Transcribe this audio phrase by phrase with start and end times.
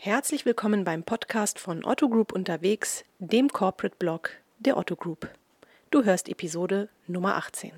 [0.00, 5.28] Herzlich willkommen beim Podcast von Otto Group unterwegs, dem Corporate Blog der Otto Group.
[5.90, 7.72] Du hörst Episode Nummer 18.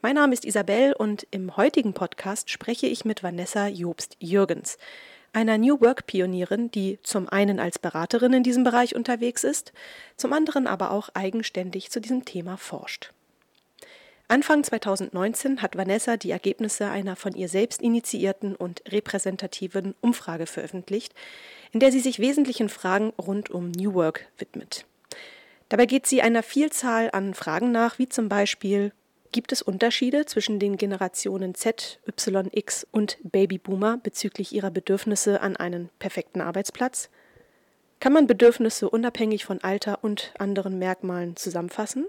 [0.00, 4.78] Mein Name ist Isabel und im heutigen Podcast spreche ich mit Vanessa Jobst-Jürgens,
[5.34, 9.74] einer New Work-Pionierin, die zum einen als Beraterin in diesem Bereich unterwegs ist,
[10.16, 13.12] zum anderen aber auch eigenständig zu diesem Thema forscht.
[14.26, 21.14] Anfang 2019 hat Vanessa die Ergebnisse einer von ihr selbst initiierten und repräsentativen Umfrage veröffentlicht,
[21.72, 24.86] in der sie sich wesentlichen Fragen rund um New Work widmet.
[25.68, 28.92] Dabei geht sie einer Vielzahl an Fragen nach, wie zum Beispiel
[29.34, 35.56] Gibt es Unterschiede zwischen den Generationen Z, Y, X und Babyboomer bezüglich ihrer Bedürfnisse an
[35.56, 37.10] einen perfekten Arbeitsplatz?
[37.98, 42.06] Kann man Bedürfnisse unabhängig von Alter und anderen Merkmalen zusammenfassen?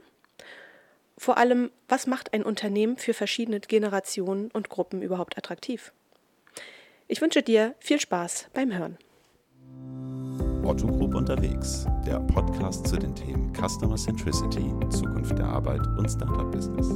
[1.18, 5.94] Vor allem, was macht ein Unternehmen für verschiedene Generationen und Gruppen überhaupt attraktiv?
[7.08, 8.98] Ich wünsche dir viel Spaß beim Hören.
[10.64, 16.52] Otto Group unterwegs, der Podcast zu den Themen Customer Centricity, Zukunft der Arbeit und Startup
[16.52, 16.90] Business.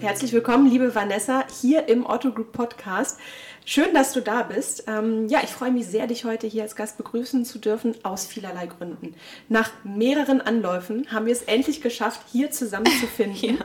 [0.00, 3.18] Herzlich willkommen, liebe Vanessa, hier im Otto Group Podcast.
[3.66, 4.84] Schön, dass du da bist.
[4.88, 8.24] Ähm, ja, ich freue mich sehr, dich heute hier als Gast begrüßen zu dürfen, aus
[8.24, 9.14] vielerlei Gründen.
[9.50, 13.36] Nach mehreren Anläufen haben wir es endlich geschafft, hier zusammenzufinden.
[13.58, 13.64] ja.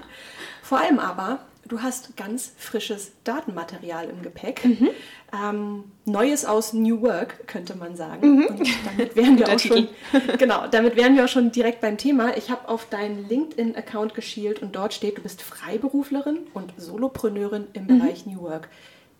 [0.61, 4.63] Vor allem aber, du hast ganz frisches Datenmaterial im Gepäck.
[4.65, 4.89] Mhm.
[5.33, 8.35] Ähm, Neues aus New Work, könnte man sagen.
[8.35, 8.45] Mhm.
[8.45, 9.87] Und damit wären wir auch schon,
[10.37, 12.37] genau, damit wären wir auch schon direkt beim Thema.
[12.37, 17.83] Ich habe auf deinen LinkedIn-Account geschielt und dort steht, du bist Freiberuflerin und Solopreneurin im
[17.83, 17.99] mhm.
[17.99, 18.69] Bereich New Work.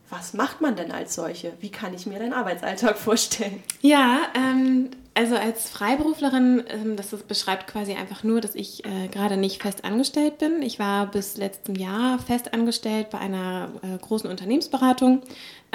[0.10, 1.54] Was macht man denn als solche?
[1.62, 3.64] Wie kann ich mir deinen Arbeitsalltag vorstellen?
[3.82, 9.38] Ja, ähm, also als Freiberuflerin, ähm, das beschreibt quasi einfach nur, dass ich äh, gerade
[9.38, 10.62] nicht fest angestellt bin.
[10.62, 15.22] Ich war bis letztem Jahr fest angestellt bei einer äh, großen Unternehmensberatung,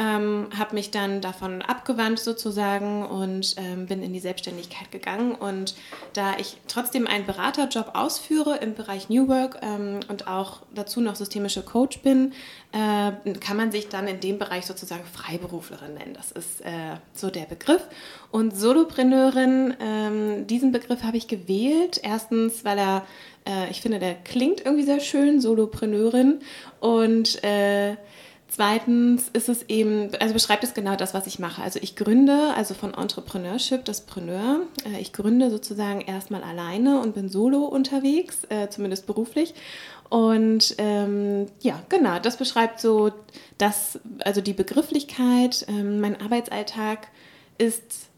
[0.01, 5.35] ähm, habe mich dann davon abgewandt sozusagen und ähm, bin in die Selbstständigkeit gegangen.
[5.35, 5.75] Und
[6.15, 11.17] da ich trotzdem einen Beraterjob ausführe im Bereich New Work ähm, und auch dazu noch
[11.17, 12.33] systemische Coach bin,
[12.73, 16.15] äh, kann man sich dann in dem Bereich sozusagen Freiberuflerin nennen.
[16.15, 17.83] Das ist äh, so der Begriff.
[18.31, 22.01] Und Solopreneurin, ähm, diesen Begriff habe ich gewählt.
[22.03, 23.07] Erstens, weil er,
[23.47, 26.41] äh, ich finde, der klingt irgendwie sehr schön, Solopreneurin.
[26.81, 27.97] Und äh,
[28.53, 31.63] Zweitens ist es eben, also beschreibt es genau das, was ich mache.
[31.63, 34.63] Also ich gründe, also von Entrepreneurship, das Preneur.
[34.85, 39.55] Äh, ich gründe sozusagen erstmal alleine und bin solo unterwegs, äh, zumindest beruflich.
[40.09, 43.13] Und ähm, ja, genau, das beschreibt so
[43.57, 45.65] das, also die Begrifflichkeit.
[45.69, 47.07] Ähm, mein Arbeitsalltag
[47.57, 48.10] ist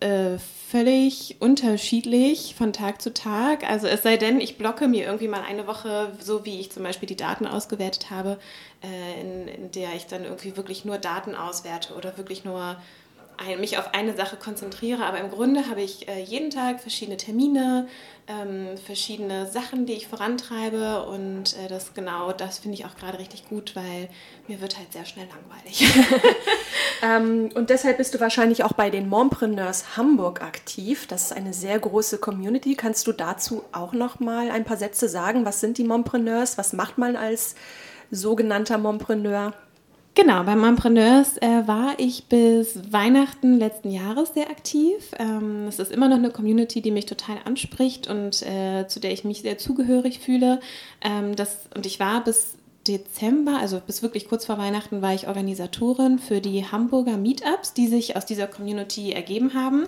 [0.00, 3.68] äh, völlig unterschiedlich von Tag zu Tag.
[3.68, 6.82] Also es sei denn, ich blocke mir irgendwie mal eine Woche, so wie ich zum
[6.82, 8.38] Beispiel die Daten ausgewertet habe,
[8.82, 12.76] äh, in, in der ich dann irgendwie wirklich nur Daten auswerte oder wirklich nur
[13.38, 15.04] ein, mich auf eine Sache konzentriere.
[15.04, 17.88] Aber im Grunde habe ich äh, jeden Tag verschiedene Termine,
[18.26, 21.04] ähm, verschiedene Sachen, die ich vorantreibe.
[21.04, 24.08] Und äh, das genau, das finde ich auch gerade richtig gut, weil
[24.46, 25.88] mir wird halt sehr schnell langweilig.
[27.02, 31.06] ähm, und deshalb bist du wahrscheinlich auch bei den Mompreneurs Hamburg aktiv.
[31.06, 32.74] Das ist eine sehr große Community.
[32.74, 35.44] Kannst du dazu auch noch mal ein paar Sätze sagen?
[35.44, 36.58] Was sind die Mompreneurs?
[36.58, 37.54] Was macht man als
[38.10, 39.54] sogenannter Mompreneur?
[40.20, 45.12] Genau, beim Mompreneurs äh, war ich bis Weihnachten letzten Jahres sehr aktiv.
[45.16, 49.12] Ähm, es ist immer noch eine Community, die mich total anspricht und äh, zu der
[49.12, 50.58] ich mich sehr zugehörig fühle.
[51.02, 52.56] Ähm, das, und ich war bis
[52.88, 57.86] Dezember, also bis wirklich kurz vor Weihnachten, war ich Organisatorin für die Hamburger Meetups, die
[57.86, 59.86] sich aus dieser Community ergeben haben.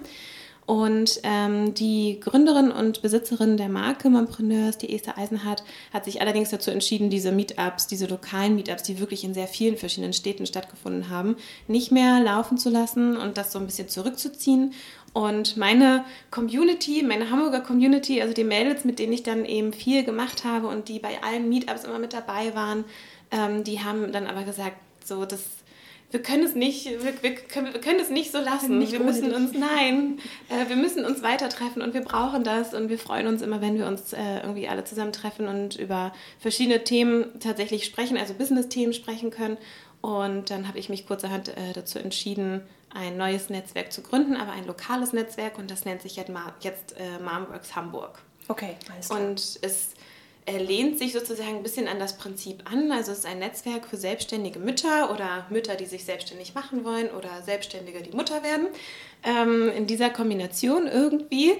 [0.70, 6.50] Und ähm, die Gründerin und Besitzerin der Marke Mompreneurs, die Esther Eisenhardt, hat sich allerdings
[6.50, 11.08] dazu entschieden, diese Meetups, diese lokalen Meetups, die wirklich in sehr vielen verschiedenen Städten stattgefunden
[11.08, 11.34] haben,
[11.66, 14.72] nicht mehr laufen zu lassen und das so ein bisschen zurückzuziehen.
[15.12, 20.04] Und meine Community, meine Hamburger Community, also die Mädels, mit denen ich dann eben viel
[20.04, 22.84] gemacht habe und die bei allen Meetups immer mit dabei waren,
[23.32, 25.40] ähm, die haben dann aber gesagt, so das
[26.10, 28.78] wir können es nicht, wir, wir, können, wir können es nicht so lassen.
[28.78, 30.18] Nicht wir müssen uns, nein,
[30.48, 33.60] äh, wir müssen uns weiter treffen und wir brauchen das und wir freuen uns immer,
[33.60, 38.92] wenn wir uns äh, irgendwie alle zusammentreffen und über verschiedene Themen tatsächlich sprechen, also Business-Themen
[38.92, 39.56] sprechen können.
[40.00, 42.62] Und dann habe ich mich kurzerhand äh, dazu entschieden,
[42.92, 46.30] ein neues Netzwerk zu gründen, aber ein lokales Netzwerk und das nennt sich jetzt,
[46.60, 48.18] jetzt äh, Momworks Hamburg.
[48.48, 49.20] Okay, alles klar.
[49.20, 49.90] Und es
[50.58, 52.90] lehnt sich sozusagen ein bisschen an das Prinzip an.
[52.92, 57.08] Also es ist ein Netzwerk für selbstständige Mütter oder Mütter, die sich selbstständig machen wollen
[57.10, 58.68] oder Selbstständige, die Mutter werden.
[59.22, 61.54] Ähm, in dieser Kombination irgendwie.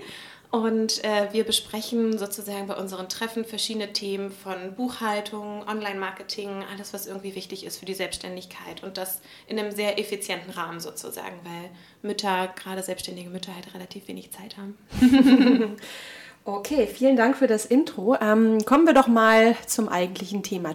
[0.51, 7.07] Und äh, wir besprechen sozusagen bei unseren Treffen verschiedene Themen von Buchhaltung, Online-Marketing, alles, was
[7.07, 8.83] irgendwie wichtig ist für die Selbstständigkeit.
[8.83, 11.71] Und das in einem sehr effizienten Rahmen sozusagen, weil
[12.03, 14.77] Mütter, gerade selbstständige Mütter, halt relativ wenig Zeit haben.
[16.45, 18.17] okay, vielen Dank für das Intro.
[18.21, 20.75] Ähm, kommen wir doch mal zum eigentlichen Thema.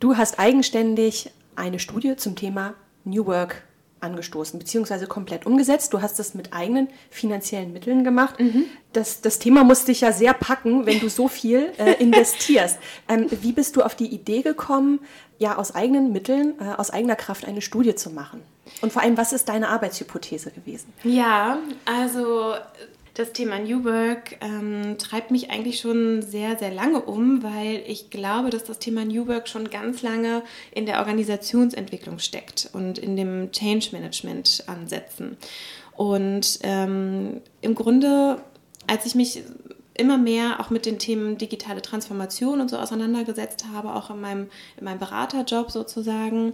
[0.00, 2.74] Du hast eigenständig eine Studie zum Thema
[3.04, 3.62] New Work
[4.00, 5.92] angestoßen, beziehungsweise komplett umgesetzt.
[5.92, 8.38] Du hast das mit eigenen finanziellen Mitteln gemacht.
[8.38, 8.66] Mhm.
[8.92, 12.78] Das, das Thema muss dich ja sehr packen, wenn du so viel äh, investierst.
[13.08, 15.00] Ähm, wie bist du auf die Idee gekommen,
[15.38, 18.42] ja aus eigenen Mitteln, äh, aus eigener Kraft eine Studie zu machen?
[18.82, 20.92] Und vor allem, was ist deine Arbeitshypothese gewesen?
[21.02, 22.54] Ja, also
[23.18, 28.10] das Thema New Work ähm, treibt mich eigentlich schon sehr, sehr lange um, weil ich
[28.10, 33.16] glaube, dass das Thema New Work schon ganz lange in der Organisationsentwicklung steckt und in
[33.16, 35.36] dem Change Management Ansätzen.
[35.96, 38.40] Und ähm, im Grunde,
[38.86, 39.42] als ich mich
[39.94, 44.48] immer mehr auch mit den Themen digitale Transformation und so auseinandergesetzt habe, auch in meinem,
[44.76, 46.52] in meinem Beraterjob sozusagen,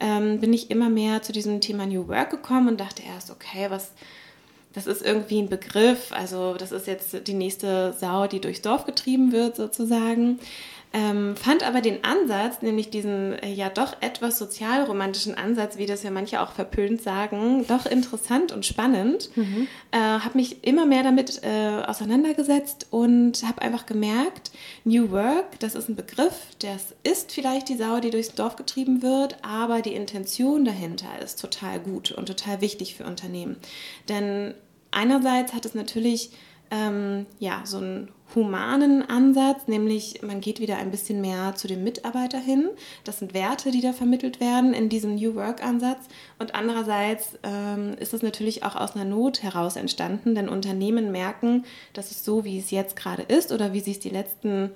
[0.00, 3.66] ähm, bin ich immer mehr zu diesem Thema New Work gekommen und dachte erst, okay,
[3.68, 3.92] was
[4.72, 8.84] das ist irgendwie ein Begriff, also das ist jetzt die nächste Sau, die durchs Dorf
[8.84, 10.38] getrieben wird sozusagen.
[10.92, 16.02] Ähm, fand aber den Ansatz, nämlich diesen äh, ja doch etwas sozialromantischen Ansatz, wie das
[16.02, 19.30] ja manche auch verpönt sagen, doch interessant und spannend.
[19.36, 19.68] Mhm.
[19.92, 24.50] Äh, habe mich immer mehr damit äh, auseinandergesetzt und habe einfach gemerkt,
[24.82, 29.00] New Work, das ist ein Begriff, das ist vielleicht die Sau, die durchs Dorf getrieben
[29.00, 33.56] wird, aber die Intention dahinter ist total gut und total wichtig für Unternehmen.
[34.08, 34.54] Denn
[34.90, 36.32] einerseits hat es natürlich
[36.70, 41.84] ähm, ja, so einen humanen Ansatz, nämlich man geht wieder ein bisschen mehr zu dem
[41.84, 42.68] Mitarbeiter hin.
[43.04, 46.06] Das sind Werte, die da vermittelt werden in diesem New Work-Ansatz.
[46.38, 51.64] Und andererseits ähm, ist es natürlich auch aus einer Not heraus entstanden, denn Unternehmen merken,
[51.92, 54.70] dass es so, wie es jetzt gerade ist oder wie sie es die letzten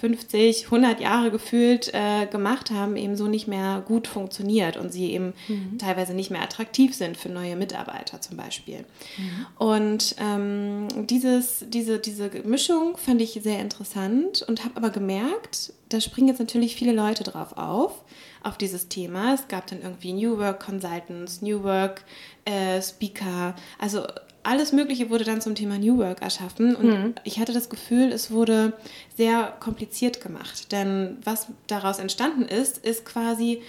[0.00, 5.12] 50, 100 Jahre gefühlt äh, gemacht haben, eben so nicht mehr gut funktioniert und sie
[5.12, 5.78] eben mhm.
[5.78, 8.84] teilweise nicht mehr attraktiv sind für neue Mitarbeiter zum Beispiel.
[9.16, 9.46] Mhm.
[9.58, 16.00] Und ähm, dieses, diese, diese Mischung fand ich sehr interessant und habe aber gemerkt, da
[16.00, 18.04] springen jetzt natürlich viele Leute drauf auf,
[18.42, 19.34] auf dieses Thema.
[19.34, 22.04] Es gab dann irgendwie New Work Consultants, New Work
[22.44, 24.06] äh, Speaker, also
[24.48, 27.14] alles Mögliche wurde dann zum Thema New Work erschaffen und mhm.
[27.24, 28.72] ich hatte das Gefühl, es wurde
[29.14, 30.72] sehr kompliziert gemacht.
[30.72, 33.62] Denn was daraus entstanden ist, ist quasi,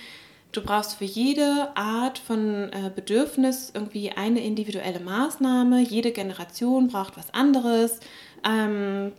[0.54, 5.82] du brauchst für jede Art von äh, Bedürfnis irgendwie eine individuelle Maßnahme.
[5.82, 8.00] Jede Generation braucht was anderes.
[8.50, 9.12] Ähm,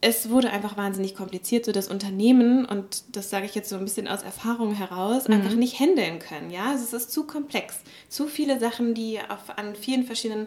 [0.00, 3.84] es wurde einfach wahnsinnig kompliziert, so dass Unternehmen, und das sage ich jetzt so ein
[3.84, 5.34] bisschen aus Erfahrung heraus, mhm.
[5.34, 6.50] einfach nicht handeln können.
[6.50, 7.80] Ja, also es ist zu komplex.
[8.08, 10.46] Zu viele Sachen, die auf, an vielen verschiedenen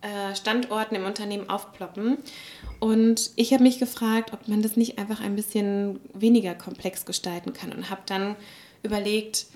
[0.00, 2.18] äh, Standorten im Unternehmen aufploppen.
[2.80, 7.52] Und ich habe mich gefragt, ob man das nicht einfach ein bisschen weniger komplex gestalten
[7.52, 8.36] kann und habe dann
[8.82, 9.46] überlegt,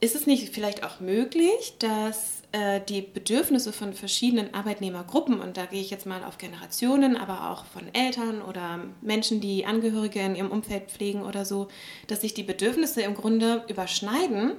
[0.00, 5.66] ist es nicht vielleicht auch möglich, dass äh, die Bedürfnisse von verschiedenen Arbeitnehmergruppen, und da
[5.66, 10.34] gehe ich jetzt mal auf Generationen, aber auch von Eltern oder Menschen, die Angehörige in
[10.34, 11.68] ihrem Umfeld pflegen oder so,
[12.06, 14.52] dass sich die Bedürfnisse im Grunde überschneiden,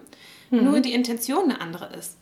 [0.50, 0.64] mhm.
[0.64, 2.18] nur die Intention eine andere ist.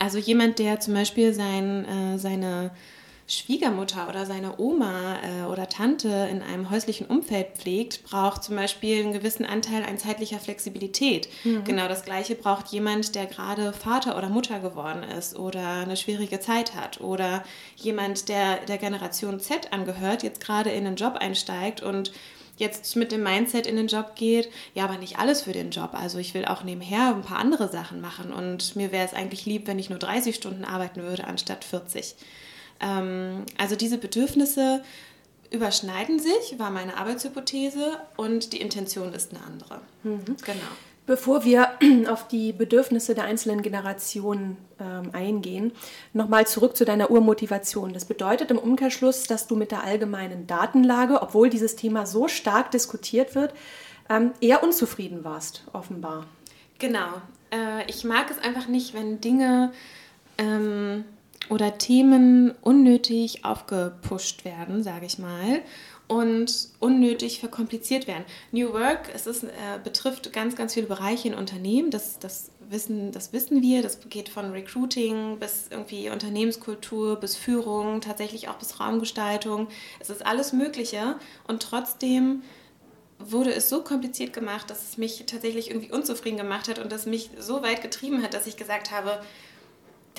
[0.00, 2.70] Also jemand, der zum Beispiel sein, äh, seine
[3.30, 9.04] Schwiegermutter oder seine Oma äh, oder Tante in einem häuslichen Umfeld pflegt, braucht zum Beispiel
[9.04, 11.28] einen gewissen Anteil an zeitlicher Flexibilität.
[11.44, 11.62] Mhm.
[11.64, 16.40] Genau das Gleiche braucht jemand, der gerade Vater oder Mutter geworden ist oder eine schwierige
[16.40, 17.44] Zeit hat oder
[17.76, 22.10] jemand, der der Generation Z angehört, jetzt gerade in einen Job einsteigt und
[22.56, 25.90] jetzt mit dem Mindset in den Job geht, ja, aber nicht alles für den Job.
[25.92, 29.46] Also ich will auch nebenher ein paar andere Sachen machen und mir wäre es eigentlich
[29.46, 32.16] lieb, wenn ich nur 30 Stunden arbeiten würde anstatt 40.
[32.80, 34.82] Ähm, also diese Bedürfnisse
[35.50, 39.80] überschneiden sich, war meine Arbeitshypothese und die Intention ist eine andere.
[40.02, 40.36] Mhm.
[40.44, 40.70] Genau.
[41.06, 41.70] Bevor wir
[42.08, 45.72] auf die Bedürfnisse der einzelnen Generationen ähm, eingehen,
[46.12, 47.92] nochmal zurück zu deiner Urmotivation.
[47.92, 52.70] Das bedeutet im Umkehrschluss, dass du mit der allgemeinen Datenlage, obwohl dieses Thema so stark
[52.70, 53.54] diskutiert wird,
[54.08, 56.26] ähm, eher unzufrieden warst, offenbar.
[56.78, 57.08] Genau.
[57.50, 59.72] Äh, ich mag es einfach nicht, wenn Dinge
[60.38, 61.04] ähm,
[61.48, 65.62] oder Themen unnötig aufgepusht werden, sage ich mal,
[66.06, 68.24] und unnötig verkompliziert werden.
[68.52, 69.48] New Work, es ist, äh,
[69.82, 71.90] betrifft ganz, ganz viele Bereiche in Unternehmen.
[71.90, 73.82] Das, das, wissen, das wissen wir.
[73.82, 79.68] Das geht von Recruiting bis irgendwie Unternehmenskultur, bis Führung, tatsächlich auch bis Raumgestaltung.
[79.98, 81.16] Es ist alles Mögliche
[81.46, 82.42] und trotzdem
[83.18, 87.04] wurde es so kompliziert gemacht, dass es mich tatsächlich irgendwie unzufrieden gemacht hat und das
[87.04, 89.20] mich so weit getrieben hat, dass ich gesagt habe,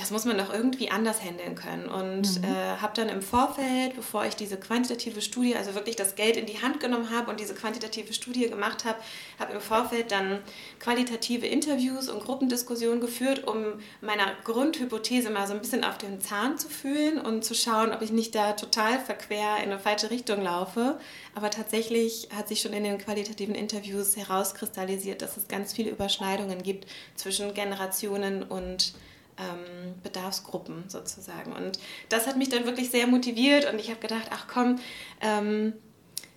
[0.02, 1.86] das muss man doch irgendwie anders handeln können.
[1.86, 2.44] Und mhm.
[2.44, 6.48] äh, habe dann im Vorfeld, bevor ich diese quantitative Studie, also wirklich das Geld in
[6.48, 8.98] die Hand genommen habe und diese quantitative Studie gemacht habe,
[9.40, 10.40] habe im Vorfeld dann
[10.80, 13.64] qualitative Interviews und Gruppendiskussionen geführt, um
[14.02, 18.02] meiner Grundhypothese mal so ein bisschen auf den Zahn zu fühlen und zu schauen, ob
[18.02, 21.00] ich nicht da total verquer in eine falsche Richtung laufe.
[21.36, 26.64] Aber tatsächlich hat sich schon in den qualitativen Interviews herauskristallisiert, dass es ganz viele Überschneidungen
[26.64, 28.94] gibt zwischen Generationen und
[29.42, 31.54] ähm, Bedarfsgruppen sozusagen.
[31.54, 31.80] Und
[32.10, 34.80] das hat mich dann wirklich sehr motiviert und ich habe gedacht, ach komm,
[35.22, 35.74] ähm,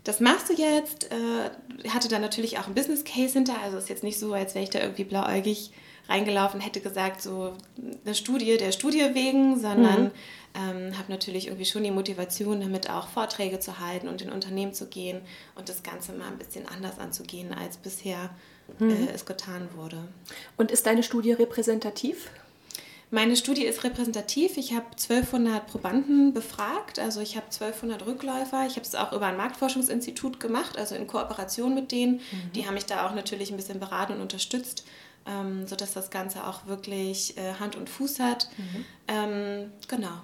[0.04, 1.10] das machst du jetzt.
[1.10, 4.54] Äh, hatte dann natürlich auch ein Business Case hinter, also ist jetzt nicht so, als
[4.54, 5.72] wäre ich da irgendwie blauäugig
[6.08, 7.54] reingelaufen, hätte gesagt, so
[8.04, 10.10] eine Studie der Studie wegen, sondern mhm.
[10.54, 14.74] ähm, habe natürlich irgendwie schon die Motivation, damit auch Vorträge zu halten und in Unternehmen
[14.74, 15.22] zu gehen
[15.54, 18.30] und das Ganze mal ein bisschen anders anzugehen, als bisher
[18.78, 18.90] mhm.
[18.90, 20.08] äh, es getan wurde.
[20.58, 22.30] Und ist deine Studie repräsentativ?
[23.10, 24.56] Meine Studie ist repräsentativ.
[24.56, 28.66] Ich habe 1200 Probanden befragt, also ich habe 1200 Rückläufer.
[28.66, 32.14] Ich habe es auch über ein Marktforschungsinstitut gemacht, also in Kooperation mit denen.
[32.14, 32.52] Mhm.
[32.54, 34.84] Die haben mich da auch natürlich ein bisschen beraten und unterstützt,
[35.26, 38.48] ähm, sodass das Ganze auch wirklich äh, Hand und Fuß hat.
[38.56, 38.84] Mhm.
[39.08, 40.20] Ähm, genau.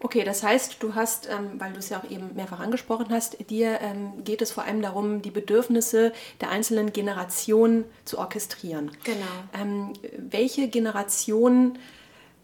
[0.00, 3.38] Okay, das heißt, du hast, ähm, weil du es ja auch eben mehrfach angesprochen hast,
[3.48, 6.12] dir ähm, geht es vor allem darum, die Bedürfnisse
[6.42, 8.90] der einzelnen Generationen zu orchestrieren.
[9.04, 9.24] Genau.
[9.58, 11.78] Ähm, welche Generation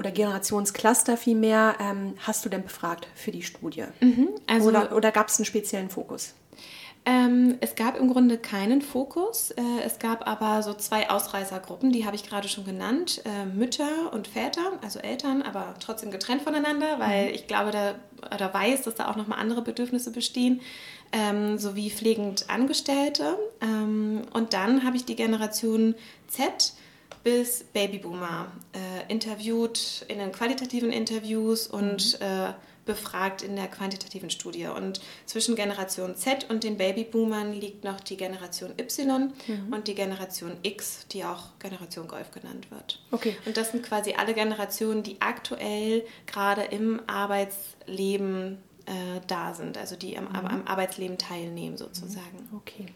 [0.01, 3.85] oder Generationscluster vielmehr ähm, hast du denn befragt für die Studie?
[4.01, 6.35] Mhm, also oder oder gab es einen speziellen Fokus?
[7.05, 9.51] Ähm, es gab im Grunde keinen Fokus.
[9.51, 13.23] Äh, es gab aber so zwei Ausreißergruppen, die habe ich gerade schon genannt.
[13.27, 17.35] Äh, Mütter und Väter, also Eltern, aber trotzdem getrennt voneinander, weil mhm.
[17.35, 17.95] ich glaube da,
[18.35, 20.63] oder weiß, dass da auch nochmal andere Bedürfnisse bestehen,
[21.13, 23.39] ähm, sowie pflegend Angestellte.
[23.61, 25.95] Ähm, und dann habe ich die Generation
[26.27, 26.73] Z
[27.23, 32.27] bis Babyboomer äh, interviewt in den qualitativen Interviews und mhm.
[32.27, 32.53] äh,
[32.87, 34.67] befragt in der quantitativen Studie.
[34.67, 39.73] Und zwischen Generation Z und den Babyboomern liegt noch die Generation Y mhm.
[39.73, 43.01] und die Generation X, die auch Generation Golf genannt wird.
[43.11, 43.37] Okay.
[43.47, 49.95] Und das sind quasi alle Generationen, die aktuell gerade im Arbeitsleben äh, da sind, also
[49.95, 50.35] die am, mhm.
[50.35, 52.49] am Arbeitsleben teilnehmen sozusagen.
[52.57, 52.87] Okay.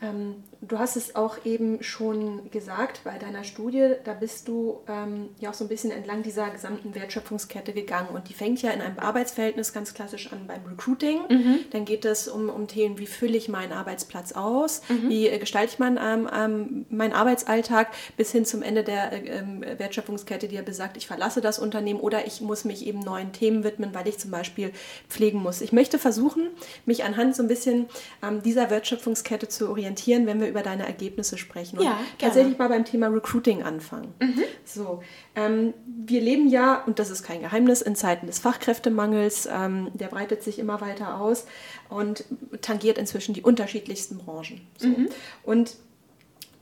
[0.00, 5.30] Ähm, du hast es auch eben schon gesagt bei deiner Studie, da bist du ähm,
[5.40, 8.80] ja auch so ein bisschen entlang dieser gesamten Wertschöpfungskette gegangen und die fängt ja in
[8.80, 11.20] einem Arbeitsverhältnis ganz klassisch an beim Recruiting.
[11.28, 11.58] Mhm.
[11.70, 15.08] Dann geht es um, um Themen, wie fülle ich meinen Arbeitsplatz aus, mhm.
[15.08, 19.38] wie äh, gestalte ich mein, ähm, ähm, meinen Arbeitsalltag bis hin zum Ende der äh,
[19.38, 23.32] ähm, Wertschöpfungskette, die ja besagt, ich verlasse das Unternehmen oder ich muss mich eben neuen
[23.32, 24.72] Themen widmen, weil ich zum Beispiel
[25.08, 25.60] pflegen muss.
[25.60, 26.48] Ich möchte versuchen,
[26.86, 27.86] mich anhand so ein bisschen
[28.22, 31.78] ähm, dieser Wertschöpfungskette zu orientieren orientieren, wenn wir über deine Ergebnisse sprechen.
[31.78, 34.12] Und ja, tatsächlich mal beim Thema Recruiting anfangen.
[34.20, 34.44] Mhm.
[34.64, 35.02] So,
[35.34, 35.72] ähm,
[36.04, 39.48] wir leben ja, und das ist kein Geheimnis, in Zeiten des Fachkräftemangels.
[39.50, 41.46] Ähm, der breitet sich immer weiter aus
[41.88, 42.24] und
[42.60, 44.60] tangiert inzwischen die unterschiedlichsten Branchen.
[44.76, 44.88] So.
[44.88, 45.08] Mhm.
[45.42, 45.76] Und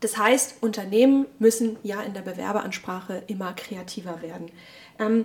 [0.00, 4.50] das heißt, Unternehmen müssen ja in der Bewerberansprache immer kreativer werden.
[4.99, 5.25] Ähm,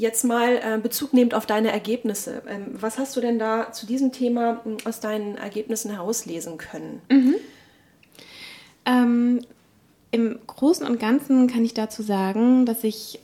[0.00, 2.40] Jetzt mal äh, Bezug nehmend auf deine Ergebnisse.
[2.48, 7.02] Ähm, was hast du denn da zu diesem Thema hm, aus deinen Ergebnissen herauslesen können?
[7.10, 7.34] Mhm.
[8.86, 9.40] Ähm,
[10.10, 13.20] Im Großen und Ganzen kann ich dazu sagen, dass ich,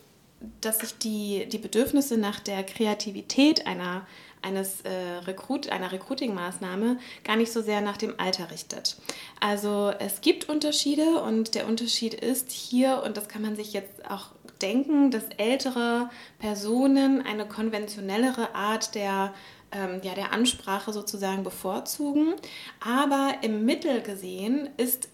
[0.60, 4.06] dass sich die, die Bedürfnisse nach der Kreativität einer
[4.42, 4.90] eines äh,
[5.26, 8.96] Recruit, einer Recruiting-Maßnahme gar nicht so sehr nach dem Alter richtet.
[9.40, 14.08] Also es gibt Unterschiede und der Unterschied ist hier, und das kann man sich jetzt
[14.08, 19.34] auch denken, dass ältere Personen eine konventionellere Art der
[19.72, 22.34] ähm, ja, der Ansprache sozusagen bevorzugen.
[22.80, 25.08] Aber im Mittel gesehen ist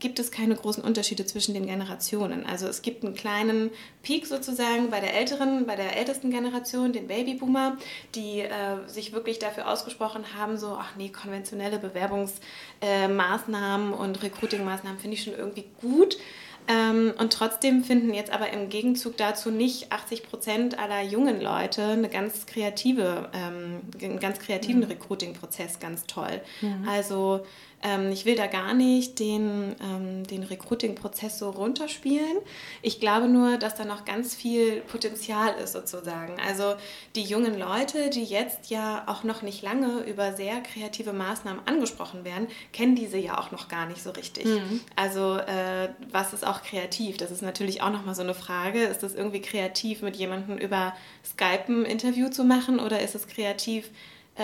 [0.00, 2.44] gibt es keine großen Unterschiede zwischen den Generationen.
[2.44, 3.70] Also es gibt einen kleinen
[4.02, 7.78] Peak sozusagen bei der älteren, bei der ältesten Generation, den Babyboomer,
[8.14, 14.98] die äh, sich wirklich dafür ausgesprochen haben, so, ach nee, konventionelle Bewerbungsmaßnahmen äh, und Recruiting-Maßnahmen
[14.98, 16.18] finde ich schon irgendwie gut.
[16.66, 21.82] Ähm, und trotzdem finden jetzt aber im Gegenzug dazu nicht 80 Prozent aller jungen Leute
[21.84, 24.86] eine ganz kreative, ähm, einen ganz kreativen mhm.
[24.86, 26.40] Recruiting-Prozess ganz toll.
[26.62, 26.88] Mhm.
[26.88, 27.44] Also
[27.84, 32.38] ähm, ich will da gar nicht den, ähm, den Recruiting-Prozess so runterspielen.
[32.80, 36.36] Ich glaube nur, dass da noch ganz viel Potenzial ist sozusagen.
[36.44, 36.74] Also
[37.14, 42.24] die jungen Leute, die jetzt ja auch noch nicht lange über sehr kreative Maßnahmen angesprochen
[42.24, 44.46] werden, kennen diese ja auch noch gar nicht so richtig.
[44.46, 44.80] Mhm.
[44.96, 47.18] Also äh, was ist auch kreativ?
[47.18, 48.82] Das ist natürlich auch nochmal so eine Frage.
[48.82, 53.28] Ist es irgendwie kreativ, mit jemandem über Skype ein Interview zu machen oder ist es
[53.28, 53.90] kreativ,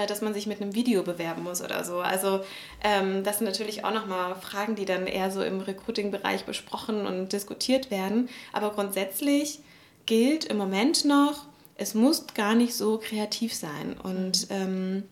[0.06, 2.00] dass man sich mit einem Video bewerben muss oder so.
[2.00, 2.40] Also
[2.82, 7.32] ähm, das sind natürlich auch nochmal Fragen, die dann eher so im Recruiting-Bereich besprochen und
[7.32, 8.28] diskutiert werden.
[8.52, 9.60] Aber grundsätzlich
[10.06, 13.96] gilt im Moment noch, es muss gar nicht so kreativ sein.
[14.02, 15.04] Und ähm,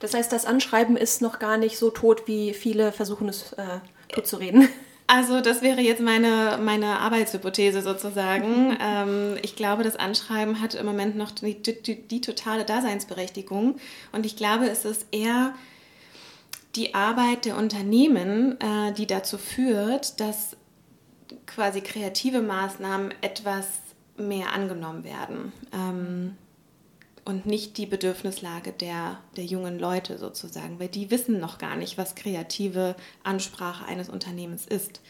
[0.00, 3.80] das heißt, das Anschreiben ist noch gar nicht so tot, wie viele versuchen es äh,
[4.08, 4.68] tot zu reden.
[5.12, 8.76] Also das wäre jetzt meine, meine Arbeitshypothese sozusagen.
[8.80, 13.80] ähm, ich glaube, das Anschreiben hat im Moment noch die, die, die, totale Daseinsberechtigung.
[14.12, 15.52] Und ich glaube, es ist eher
[16.76, 20.56] die Arbeit der Unternehmen, äh, die dazu führt, dass
[21.44, 23.66] quasi kreative Maßnahmen etwas
[24.16, 25.52] mehr angenommen werden.
[25.72, 26.36] Ähm,
[27.24, 31.98] und nicht die Bedürfnislage der, der jungen Leute sozusagen, weil die wissen noch gar nicht,
[31.98, 35.00] was kreative Ansprache eines Unternehmens ist.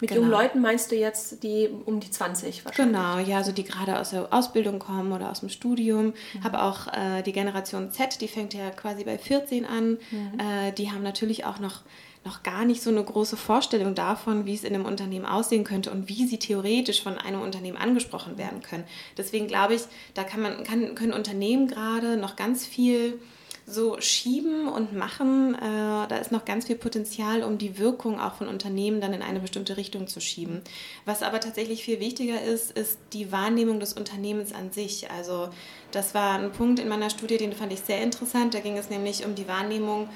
[0.00, 0.22] Mit genau.
[0.22, 2.94] jungen Leuten meinst du jetzt die um die 20 wahrscheinlich?
[2.94, 6.06] Genau, ja, also die gerade aus der Ausbildung kommen oder aus dem Studium.
[6.34, 6.44] Mhm.
[6.44, 9.98] Habe auch äh, die Generation Z, die fängt ja quasi bei 14 an.
[10.10, 10.38] Mhm.
[10.38, 11.82] Äh, die haben natürlich auch noch
[12.24, 15.90] noch gar nicht so eine große Vorstellung davon, wie es in einem Unternehmen aussehen könnte
[15.90, 18.84] und wie sie theoretisch von einem Unternehmen angesprochen werden können.
[19.16, 19.82] Deswegen glaube ich,
[20.14, 23.18] da kann man, kann, können Unternehmen gerade noch ganz viel
[23.66, 25.54] so schieben und machen.
[25.54, 29.22] Äh, da ist noch ganz viel Potenzial, um die Wirkung auch von Unternehmen dann in
[29.22, 30.62] eine bestimmte Richtung zu schieben.
[31.04, 35.10] Was aber tatsächlich viel wichtiger ist, ist die Wahrnehmung des Unternehmens an sich.
[35.10, 35.48] Also
[35.92, 38.54] das war ein Punkt in meiner Studie, den fand ich sehr interessant.
[38.54, 40.08] Da ging es nämlich um die Wahrnehmung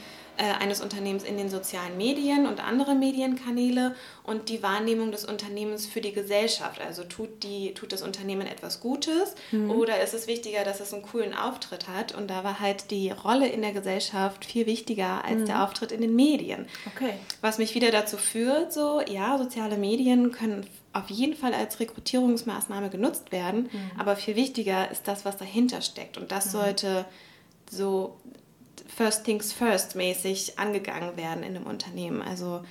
[0.43, 6.01] eines Unternehmens in den sozialen Medien und andere Medienkanäle und die Wahrnehmung des Unternehmens für
[6.01, 6.81] die Gesellschaft.
[6.81, 9.71] Also tut, die, tut das Unternehmen etwas Gutes mhm.
[9.71, 12.15] oder ist es wichtiger, dass es einen coolen Auftritt hat?
[12.15, 15.47] Und da war halt die Rolle in der Gesellschaft viel wichtiger als mhm.
[15.47, 16.67] der Auftritt in den Medien.
[16.95, 17.15] Okay.
[17.41, 22.89] Was mich wieder dazu führt, so, ja, soziale Medien können auf jeden Fall als Rekrutierungsmaßnahme
[22.89, 23.91] genutzt werden, mhm.
[23.99, 26.17] aber viel wichtiger ist das, was dahinter steckt.
[26.17, 26.51] Und das mhm.
[26.51, 27.05] sollte
[27.71, 28.17] so
[28.97, 32.23] First Things First mäßig angegangen werden in einem Unternehmen.
[32.23, 32.63] Also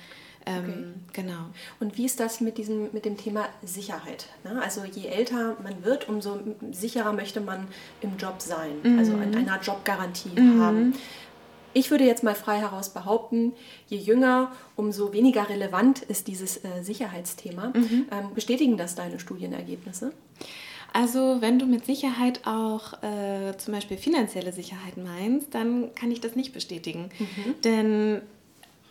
[0.44, 1.22] ähm, okay.
[1.22, 1.46] genau.
[1.78, 4.26] Und wie ist das mit diesem mit dem Thema Sicherheit?
[4.42, 4.60] Ne?
[4.60, 6.40] Also je älter man wird, umso
[6.72, 7.68] sicherer möchte man
[8.00, 8.98] im Job sein, mhm.
[8.98, 10.60] also an einer Jobgarantie mhm.
[10.60, 10.94] haben.
[11.74, 13.52] Ich würde jetzt mal frei heraus behaupten,
[13.86, 17.68] je jünger, umso weniger relevant ist dieses äh, Sicherheitsthema.
[17.68, 18.06] Mhm.
[18.10, 20.12] Ähm, bestätigen das deine Studienergebnisse?
[20.92, 26.20] Also wenn du mit Sicherheit auch äh, zum Beispiel finanzielle Sicherheit meinst, dann kann ich
[26.20, 27.10] das nicht bestätigen.
[27.18, 27.54] Mhm.
[27.64, 28.22] Denn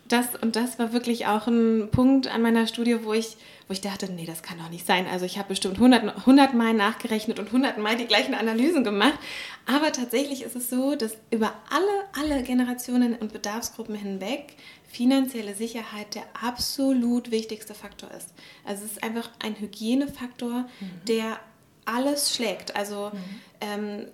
[0.07, 3.81] das und das war wirklich auch ein Punkt an meiner Studie, wo ich, wo ich
[3.81, 5.07] dachte, nee, das kann doch nicht sein.
[5.11, 9.17] Also ich habe bestimmt 100, 100 Mal nachgerechnet und 100 Mal die gleichen Analysen gemacht.
[9.65, 14.55] Aber tatsächlich ist es so, dass über alle, alle Generationen und Bedarfsgruppen hinweg
[14.87, 18.29] finanzielle Sicherheit der absolut wichtigste Faktor ist.
[18.63, 21.05] Also es ist einfach ein Hygienefaktor, mhm.
[21.07, 21.39] der
[21.85, 22.75] alles schlägt.
[22.75, 23.41] Also mhm.
[23.61, 24.07] ähm,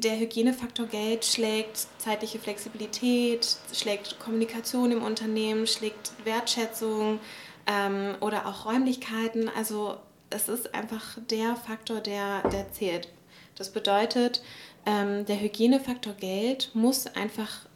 [0.00, 7.20] der Hygienefaktor Geld schlägt zeitliche Flexibilität, schlägt Kommunikation im Unternehmen, schlägt Wertschätzung
[7.66, 9.48] ähm, oder auch Räumlichkeiten.
[9.56, 9.96] Also
[10.30, 13.08] es ist einfach der Faktor, der, der zählt.
[13.54, 14.42] Das bedeutet,
[14.86, 17.67] ähm, der Hygienefaktor Geld muss einfach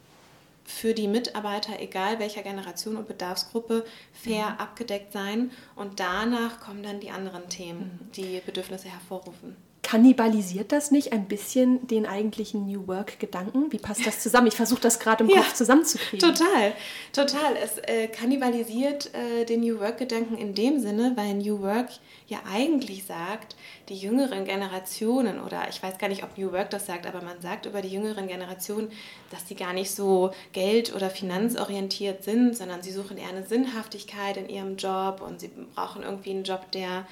[0.65, 4.59] für die Mitarbeiter, egal welcher Generation und Bedarfsgruppe, fair mhm.
[4.59, 5.51] abgedeckt sein.
[5.75, 8.13] Und danach kommen dann die anderen Themen, mhm.
[8.13, 9.57] die Bedürfnisse hervorrufen.
[9.93, 13.71] Kannibalisiert das nicht ein bisschen den eigentlichen New Work-Gedanken?
[13.73, 14.47] Wie passt das zusammen?
[14.47, 16.19] Ich versuche das gerade im ja, Kopf zusammenzukriegen.
[16.19, 16.73] Total,
[17.13, 17.57] total.
[17.63, 21.91] Es äh, kannibalisiert äh, den New Work-Gedanken in dem Sinne, weil New Work
[22.27, 23.55] ja eigentlich sagt,
[23.91, 27.43] die jüngeren Generationen, oder ich weiß gar nicht, ob New Work das sagt, aber man
[27.43, 28.91] sagt über die jüngeren Generationen,
[29.31, 34.39] dass die gar nicht so geld- oder finanzorientiert sind, sondern sie suchen eher eine Sinnhaftigkeit
[34.39, 37.07] in ihrem Job und sie brauchen irgendwie einen Job, der...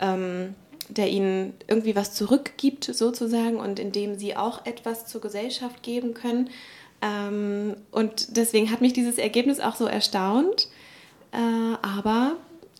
[0.00, 0.56] Ähm,
[0.88, 6.14] der ihnen irgendwie was zurückgibt sozusagen und in dem sie auch etwas zur Gesellschaft geben
[6.14, 6.50] können.
[7.02, 10.68] Ähm, und deswegen hat mich dieses Ergebnis auch so erstaunt.
[11.32, 12.36] Äh, aber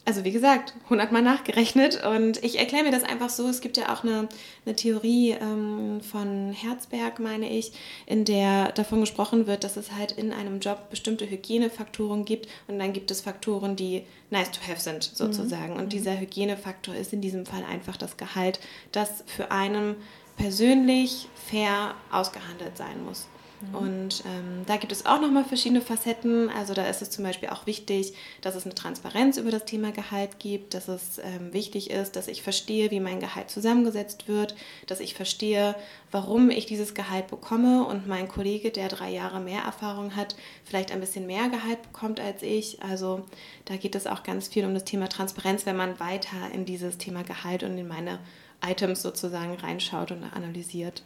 [0.07, 3.49] also wie gesagt, hundertmal nachgerechnet und ich erkläre mir das einfach so.
[3.49, 4.29] Es gibt ja auch eine,
[4.67, 7.73] eine Theorie ähm, von Herzberg, meine ich,
[8.05, 12.79] in der davon gesprochen wird, dass es halt in einem Job bestimmte Hygienefaktoren gibt und
[12.79, 15.75] dann gibt es Faktoren, die nice to have sind sozusagen.
[15.75, 15.81] Mhm.
[15.81, 18.61] Und dieser Hygienefaktor ist in diesem Fall einfach das Gehalt,
[18.93, 19.97] das für einen
[20.37, 23.29] persönlich fair ausgehandelt sein muss.
[23.69, 23.75] Mhm.
[23.75, 26.49] Und ähm, da gibt es auch nochmal verschiedene Facetten.
[26.51, 29.93] Also da ist es zum Beispiel auch wichtig, dass es eine Transparenz über das Thema
[29.93, 34.55] Gehalt gibt, dass es ähm, wichtig ist, dass ich verstehe, wie mein Gehalt zusammengesetzt wird,
[34.87, 35.75] dass ich verstehe,
[36.11, 40.93] warum ich dieses Gehalt bekomme und mein Kollege, der drei Jahre mehr Erfahrung hat, vielleicht
[40.93, 42.83] ein bisschen mehr Gehalt bekommt als ich.
[42.83, 43.25] Also
[43.65, 46.99] da geht es auch ganz viel um das Thema Transparenz, wenn man weiter in dieses
[46.99, 48.19] Thema Gehalt und in meine
[48.65, 51.03] Items sozusagen reinschaut und analysiert.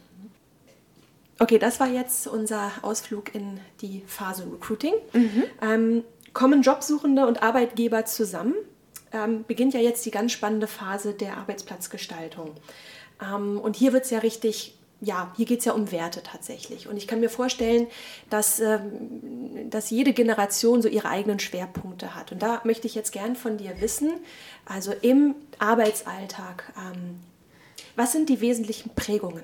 [1.39, 4.93] Okay, das war jetzt unser Ausflug in die Phase Recruiting.
[5.13, 5.43] Mhm.
[5.61, 8.53] Ähm, kommen Jobsuchende und Arbeitgeber zusammen?
[9.13, 12.51] ähm, beginnt ja jetzt die ganz spannende Phase der Arbeitsplatzgestaltung.
[13.21, 16.89] Ähm, und hier wird es ja richtig ja, hier geht es ja um Werte tatsächlich.
[16.89, 17.87] Und ich kann mir vorstellen,
[18.29, 22.33] dass, ähm, dass jede Generation so ihre eigenen Schwerpunkte hat.
[22.33, 24.11] Und da möchte ich jetzt gern von dir wissen,
[24.65, 27.21] also im Arbeitsalltag, ähm,
[27.99, 29.43] was sind die wesentlichen Prägungen?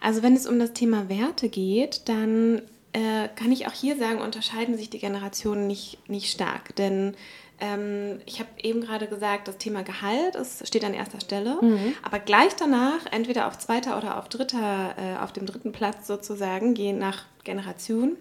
[0.00, 2.60] Also wenn es um das Thema Werte geht, dann
[2.92, 6.74] äh, kann ich auch hier sagen, unterscheiden sich die Generationen nicht, nicht stark.
[6.74, 7.14] Denn
[7.60, 11.94] ähm, ich habe eben gerade gesagt, das Thema Gehalt ist, steht an erster Stelle, mhm.
[12.02, 16.74] aber gleich danach, entweder auf zweiter oder auf dritter, äh, auf dem dritten Platz sozusagen,
[16.74, 18.16] je nach Generation,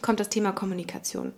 [0.00, 1.34] kommt das Thema Kommunikation.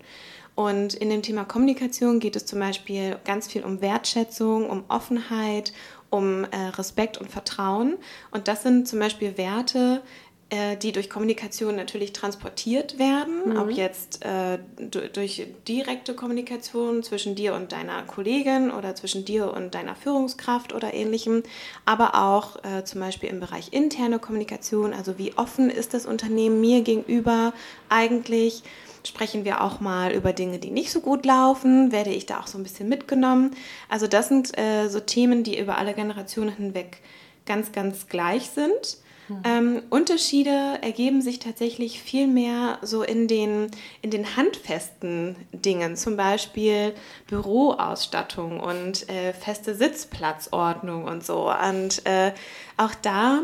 [0.58, 5.72] Und in dem Thema Kommunikation geht es zum Beispiel ganz viel um Wertschätzung, um Offenheit,
[6.10, 7.96] um äh, Respekt und Vertrauen.
[8.30, 10.02] Und das sind zum Beispiel Werte,
[10.50, 13.56] äh, die durch Kommunikation natürlich transportiert werden, mhm.
[13.58, 19.74] ob jetzt äh, durch direkte Kommunikation zwischen dir und deiner Kollegin oder zwischen dir und
[19.74, 21.42] deiner Führungskraft oder ähnlichem,
[21.84, 26.62] aber auch äh, zum Beispiel im Bereich interne Kommunikation, also wie offen ist das Unternehmen
[26.62, 27.52] mir gegenüber
[27.90, 28.62] eigentlich,
[29.08, 32.46] sprechen wir auch mal über Dinge, die nicht so gut laufen, werde ich da auch
[32.46, 33.52] so ein bisschen mitgenommen.
[33.88, 36.98] Also das sind äh, so Themen, die über alle Generationen hinweg
[37.46, 38.98] ganz, ganz gleich sind.
[39.28, 39.42] Mhm.
[39.44, 43.70] Ähm, Unterschiede ergeben sich tatsächlich viel mehr so in den,
[44.02, 46.94] in den handfesten Dingen, zum Beispiel
[47.26, 51.50] Büroausstattung und äh, feste Sitzplatzordnung und so.
[51.50, 52.32] Und äh,
[52.76, 53.42] auch da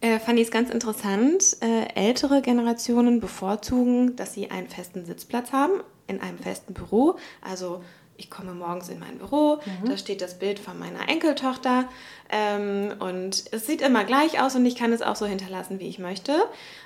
[0.00, 1.56] äh, fand ich es ganz interessant.
[1.60, 7.16] Äh, ältere Generationen bevorzugen, dass sie einen festen Sitzplatz haben in einem festen Büro.
[7.40, 7.82] Also
[8.16, 9.88] ich komme morgens in mein Büro, mhm.
[9.88, 11.88] da steht das Bild von meiner Enkeltochter
[12.30, 15.88] ähm, und es sieht immer gleich aus und ich kann es auch so hinterlassen, wie
[15.88, 16.32] ich möchte.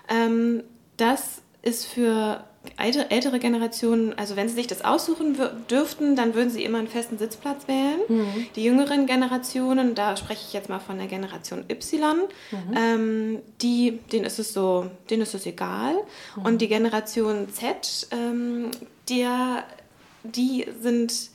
[0.09, 0.63] Ähm,
[0.97, 2.45] das ist für
[2.77, 5.37] ältere Generationen, also wenn sie sich das aussuchen
[5.71, 8.01] dürften, dann würden sie immer einen festen Sitzplatz wählen.
[8.09, 8.47] Mhm.
[8.57, 12.17] Die jüngeren Generationen, da spreche ich jetzt mal von der Generation Y,
[12.51, 12.77] mhm.
[12.77, 15.95] ähm, die, denen ist es so, denen ist es egal.
[16.37, 16.43] Mhm.
[16.45, 18.71] Und die Generation Z, ähm,
[19.09, 19.65] der
[20.23, 21.31] die sind,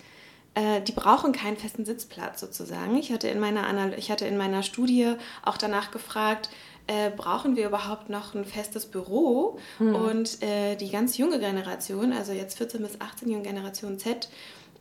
[0.55, 2.97] äh, die brauchen keinen festen Sitzplatz sozusagen.
[2.97, 6.49] Ich hatte in meiner, ich hatte in meiner Studie auch danach gefragt,
[6.87, 9.57] äh, brauchen wir überhaupt noch ein festes Büro?
[9.77, 9.95] Hm.
[9.95, 14.27] Und äh, die ganz junge Generation, also jetzt 14 bis 18 junge Generation Z,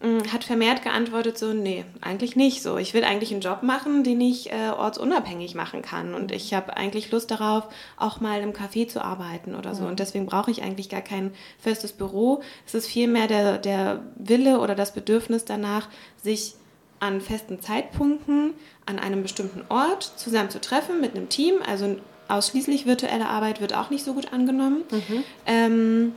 [0.03, 2.77] Mm, hat vermehrt geantwortet so, nee, eigentlich nicht so.
[2.77, 6.15] Ich will eigentlich einen Job machen, den ich äh, ortsunabhängig machen kann.
[6.15, 9.85] Und ich habe eigentlich Lust darauf, auch mal im Café zu arbeiten oder so.
[9.85, 12.43] Und deswegen brauche ich eigentlich gar kein festes Büro.
[12.67, 15.89] Es ist vielmehr der, der Wille oder das Bedürfnis danach,
[16.21, 16.57] sich
[17.03, 18.55] an festen Zeitpunkten
[18.87, 21.57] an einem bestimmten Ort zusammen zu treffen mit einem Team.
[21.67, 21.97] Also
[22.29, 24.85] ausschließlich virtuelle Arbeit wird auch nicht so gut angenommen.
[24.91, 25.25] Mhm.
[25.47, 26.13] Ähm,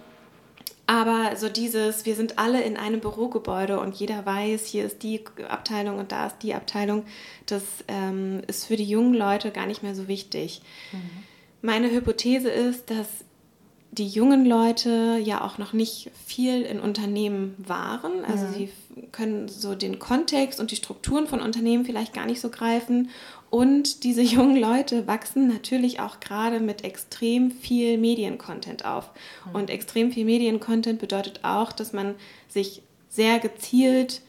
[0.87, 5.23] aber so dieses, wir sind alle in einem Bürogebäude und jeder weiß, hier ist die
[5.49, 7.05] Abteilung und da ist die Abteilung,
[7.47, 10.61] das ähm, ist für die jungen Leute gar nicht mehr so wichtig.
[10.91, 11.09] Mhm.
[11.63, 13.07] Meine Hypothese ist, dass
[13.97, 18.25] die jungen Leute ja auch noch nicht viel in Unternehmen waren.
[18.25, 18.53] Also mhm.
[18.53, 18.69] sie
[19.11, 23.09] können so den Kontext und die Strukturen von Unternehmen vielleicht gar nicht so greifen
[23.49, 29.11] und diese jungen Leute wachsen natürlich auch gerade mit extrem viel Mediencontent auf.
[29.45, 29.55] Mhm.
[29.55, 32.15] Und extrem viel Mediencontent bedeutet auch, dass man
[32.49, 34.21] sich sehr gezielt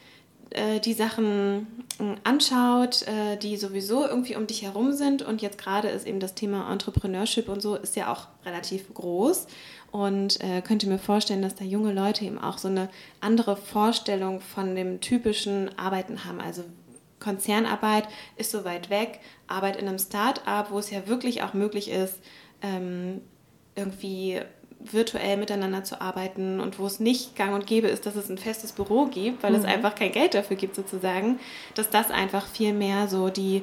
[0.51, 1.67] äh, die Sachen
[1.99, 5.23] äh, anschaut, äh, die sowieso irgendwie um dich herum sind.
[5.23, 9.47] Und jetzt gerade ist eben das Thema Entrepreneurship und so ist ja auch relativ groß.
[9.93, 12.89] Und äh, könnte mir vorstellen, dass da junge Leute eben auch so eine
[13.21, 16.41] andere Vorstellung von dem typischen Arbeiten haben.
[16.41, 16.65] Also
[17.19, 19.21] Konzernarbeit ist so weit weg.
[19.47, 22.21] Arbeit in einem Start-up, wo es ja wirklich auch möglich ist,
[22.63, 23.21] ähm,
[23.75, 24.41] irgendwie
[24.93, 28.39] virtuell miteinander zu arbeiten und wo es nicht gang und gäbe ist, dass es ein
[28.39, 29.59] festes Büro gibt, weil mhm.
[29.59, 31.39] es einfach kein Geld dafür gibt sozusagen,
[31.75, 33.63] dass das einfach viel mehr so die,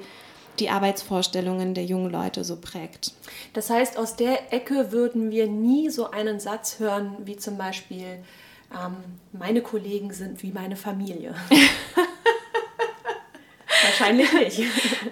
[0.60, 3.14] die Arbeitsvorstellungen der jungen Leute so prägt.
[3.54, 8.24] Das heißt, aus der Ecke würden wir nie so einen Satz hören, wie zum Beispiel,
[8.74, 8.96] ähm,
[9.32, 11.36] meine Kollegen sind wie meine Familie.
[13.84, 14.62] Wahrscheinlich nicht.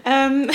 [0.05, 0.49] ähm,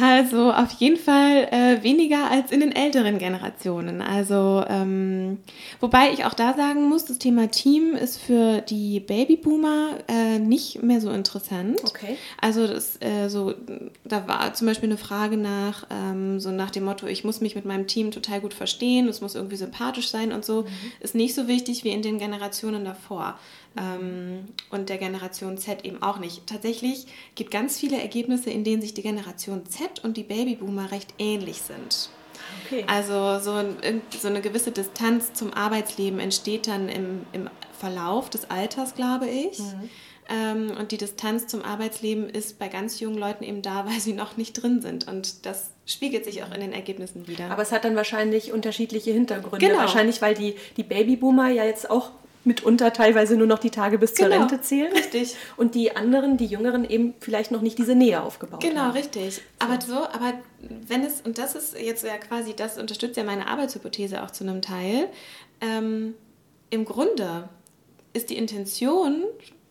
[0.00, 4.02] also auf jeden Fall äh, weniger als in den älteren Generationen.
[4.02, 5.38] Also ähm,
[5.80, 10.82] wobei ich auch da sagen muss, das Thema Team ist für die Babyboomer äh, nicht
[10.82, 11.80] mehr so interessant.
[11.84, 12.18] Okay.
[12.40, 13.54] Also das, äh, so,
[14.04, 17.54] da war zum Beispiel eine Frage nach ähm, so nach dem Motto, ich muss mich
[17.54, 20.66] mit meinem Team total gut verstehen, es muss irgendwie sympathisch sein und so, mhm.
[21.00, 23.38] ist nicht so wichtig wie in den Generationen davor
[23.76, 26.46] ähm, und der Generation Z eben auch nicht.
[26.46, 31.14] Tatsächlich gibt ganz viele Ergebnisse, in denen sich die Generation Z und die Babyboomer recht
[31.18, 32.10] ähnlich sind.
[32.66, 32.84] Okay.
[32.86, 38.50] Also so, ein, so, eine gewisse Distanz zum Arbeitsleben entsteht dann im, im Verlauf des
[38.50, 39.58] Alters, glaube ich.
[39.58, 39.90] Mhm.
[40.28, 44.12] Ähm, und die Distanz zum Arbeitsleben ist bei ganz jungen Leuten eben da, weil sie
[44.12, 45.06] noch nicht drin sind.
[45.06, 47.50] Und das spiegelt sich auch in den Ergebnissen wieder.
[47.50, 49.64] Aber es hat dann wahrscheinlich unterschiedliche Hintergründe.
[49.64, 49.78] Genau.
[49.78, 52.10] Wahrscheinlich, weil die, die Babyboomer ja jetzt auch
[52.46, 54.92] mitunter teilweise nur noch die Tage bis zur genau, Rente zählen.
[54.92, 55.36] Richtig.
[55.56, 58.92] Und die anderen, die Jüngeren, eben vielleicht noch nicht diese Nähe aufgebaut genau, haben.
[58.92, 59.42] Genau, richtig.
[59.58, 60.34] Aber so, aber
[60.86, 64.44] wenn es, und das ist jetzt ja quasi, das unterstützt ja meine Arbeitshypothese auch zu
[64.44, 65.08] einem Teil,
[65.60, 66.14] ähm,
[66.70, 67.48] im Grunde
[68.12, 69.24] ist die Intention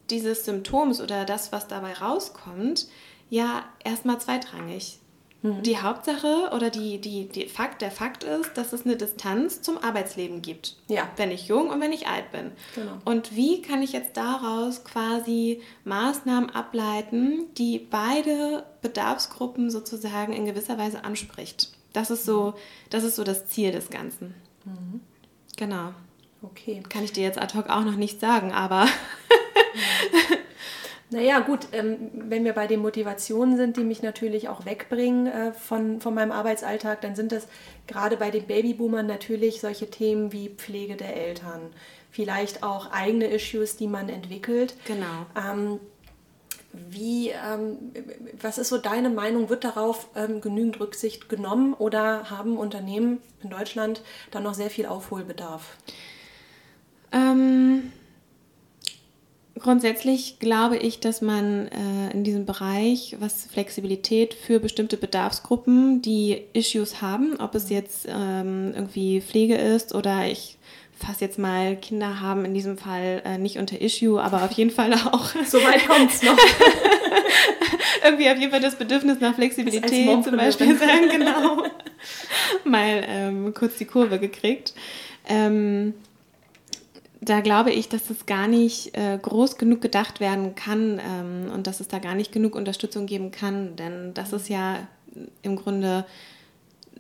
[0.10, 2.88] dieses Symptoms oder das, was dabei rauskommt,
[3.30, 5.00] ja erstmal zweitrangig.
[5.46, 5.62] Mhm.
[5.62, 9.78] Die Hauptsache oder die, die, die Fakt, der Fakt ist, dass es eine Distanz zum
[9.78, 10.76] Arbeitsleben gibt.
[10.88, 11.08] Ja.
[11.18, 12.52] Wenn ich jung und wenn ich alt bin.
[12.74, 12.98] Genau.
[13.06, 20.80] Und wie kann ich jetzt daraus quasi Maßnahmen ableiten, die beide Bedarfsgruppen sozusagen in gewisser
[20.80, 21.72] Weise anspricht?
[21.94, 22.56] Das ist so,
[22.90, 24.34] das, ist so das Ziel des Ganzen.
[24.66, 25.02] Mhm.
[25.58, 25.94] Genau.
[26.42, 26.82] Okay.
[26.90, 28.88] Kann ich dir jetzt ad hoc auch noch nicht sagen, aber.
[31.12, 35.54] Naja, gut, ähm, wenn wir bei den Motivationen sind, die mich natürlich auch wegbringen äh,
[35.54, 37.48] von, von meinem Arbeitsalltag, dann sind das
[37.86, 41.62] gerade bei den Babyboomern natürlich solche Themen wie Pflege der Eltern,
[42.12, 44.74] vielleicht auch eigene Issues, die man entwickelt.
[44.88, 45.28] Genau.
[45.38, 45.80] Ähm,
[46.90, 47.78] wie, ähm,
[48.42, 49.50] was ist so deine Meinung?
[49.50, 54.88] Wird darauf ähm, genügend Rücksicht genommen oder haben Unternehmen in Deutschland da noch sehr viel
[54.88, 55.78] Aufholbedarf?
[57.12, 57.92] Ähm,
[59.58, 66.42] Grundsätzlich glaube ich, dass man äh, in diesem Bereich, was Flexibilität für bestimmte Bedarfsgruppen, die
[66.54, 70.58] Issues haben, ob es jetzt ähm, irgendwie Pflege ist oder ich
[70.98, 74.72] fasse jetzt mal Kinder haben in diesem Fall äh, nicht unter Issue, aber auf jeden
[74.72, 75.34] Fall auch.
[75.46, 76.38] So weit kommt es noch.
[78.04, 81.64] irgendwie auf jeden Fall das Bedürfnis nach Flexibilität zum Beispiel sagen, genau.
[82.64, 84.74] mal ähm, kurz die Kurve gekriegt.
[85.28, 85.94] Ähm,
[87.22, 91.68] da glaube ich, dass es gar nicht äh, groß genug gedacht werden kann ähm, und
[91.68, 94.88] dass es da gar nicht genug Unterstützung geben kann, denn das ist ja
[95.42, 96.06] im Grunde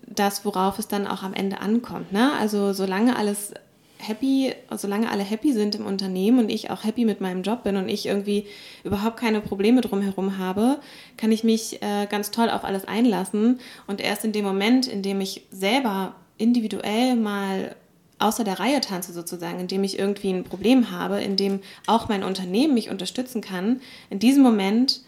[0.07, 2.11] das, worauf es dann auch am Ende ankommt.
[2.11, 2.31] Ne?
[2.39, 3.53] Also solange alles
[3.97, 7.75] happy, solange alle happy sind im Unternehmen und ich auch happy mit meinem Job bin
[7.75, 8.45] und ich irgendwie
[8.83, 10.79] überhaupt keine Probleme drumherum habe,
[11.17, 13.59] kann ich mich äh, ganz toll auf alles einlassen.
[13.87, 17.75] Und erst in dem Moment, in dem ich selber individuell mal
[18.19, 22.23] außer der Reihe tanze sozusagen, indem ich irgendwie ein Problem habe, in dem auch mein
[22.23, 25.01] Unternehmen mich unterstützen kann, in diesem Moment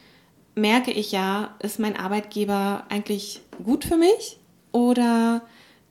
[0.55, 4.37] merke ich ja, ist mein Arbeitgeber eigentlich gut für mich
[4.71, 5.41] oder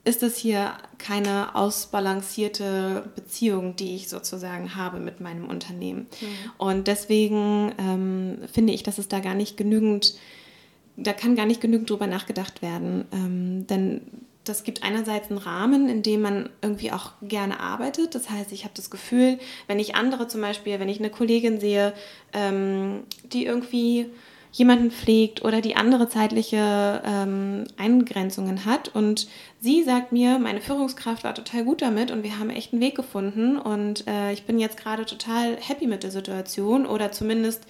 [0.03, 6.07] ist es hier keine ausbalancierte Beziehung, die ich sozusagen habe mit meinem Unternehmen.
[6.21, 6.51] Mhm.
[6.57, 10.15] Und deswegen ähm, finde ich, dass es da gar nicht genügend,
[10.95, 13.05] da kann gar nicht genügend drüber nachgedacht werden.
[13.11, 14.01] Ähm, denn
[14.49, 18.15] das gibt einerseits einen Rahmen, in dem man irgendwie auch gerne arbeitet.
[18.15, 21.59] Das heißt, ich habe das Gefühl, wenn ich andere zum Beispiel, wenn ich eine Kollegin
[21.59, 21.93] sehe,
[22.33, 24.07] ähm, die irgendwie
[24.51, 29.27] jemanden pflegt oder die andere zeitliche ähm, Eingrenzungen hat und
[29.59, 32.95] sie sagt mir, meine Führungskraft war total gut damit und wir haben echt einen Weg
[32.95, 37.67] gefunden und äh, ich bin jetzt gerade total happy mit der Situation oder zumindest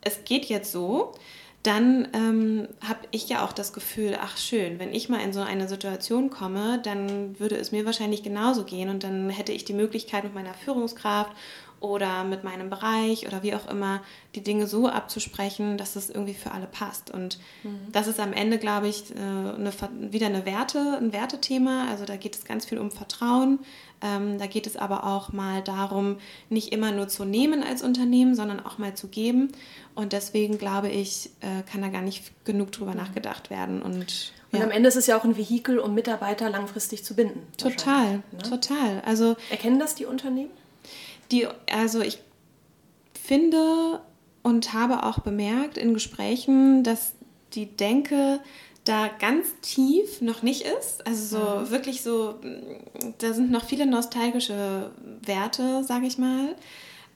[0.00, 1.12] es geht jetzt so,
[1.62, 5.40] dann ähm, habe ich ja auch das Gefühl, ach schön, wenn ich mal in so
[5.40, 9.72] eine Situation komme, dann würde es mir wahrscheinlich genauso gehen und dann hätte ich die
[9.72, 11.32] Möglichkeit mit meiner Führungskraft
[11.78, 14.02] oder mit meinem Bereich oder wie auch immer
[14.34, 17.10] die Dinge so abzusprechen, dass es irgendwie für alle passt.
[17.10, 17.88] Und mhm.
[17.90, 19.72] das ist am Ende, glaube ich, äh, eine,
[20.12, 21.88] wieder eine Werte, ein Wertethema.
[21.90, 23.58] Also da geht es ganz viel um Vertrauen.
[24.02, 26.16] Ähm, da geht es aber auch mal darum,
[26.50, 29.52] nicht immer nur zu nehmen als Unternehmen, sondern auch mal zu geben.
[29.94, 33.80] Und deswegen glaube ich, äh, kann da gar nicht genug drüber nachgedacht werden.
[33.80, 34.58] Und, ja.
[34.58, 37.46] und am Ende ist es ja auch ein Vehikel, um Mitarbeiter langfristig zu binden.
[37.56, 38.38] Total, ne?
[38.48, 39.02] total.
[39.06, 40.50] Also, Erkennen das die Unternehmen?
[41.30, 42.18] Die, also ich
[43.14, 44.00] finde
[44.42, 47.12] und habe auch bemerkt in Gesprächen, dass
[47.54, 48.40] die Denke
[48.84, 51.06] da ganz tief noch nicht ist.
[51.06, 51.70] Also so mhm.
[51.70, 52.34] wirklich so,
[53.18, 54.90] da sind noch viele nostalgische
[55.24, 56.56] Werte, sage ich mal.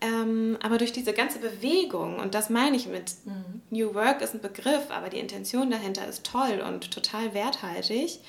[0.01, 3.63] Ähm, aber durch diese ganze Bewegung, und das meine ich mit mhm.
[3.71, 8.21] New Work ist ein Begriff, aber die Intention dahinter ist toll und total werthaltig.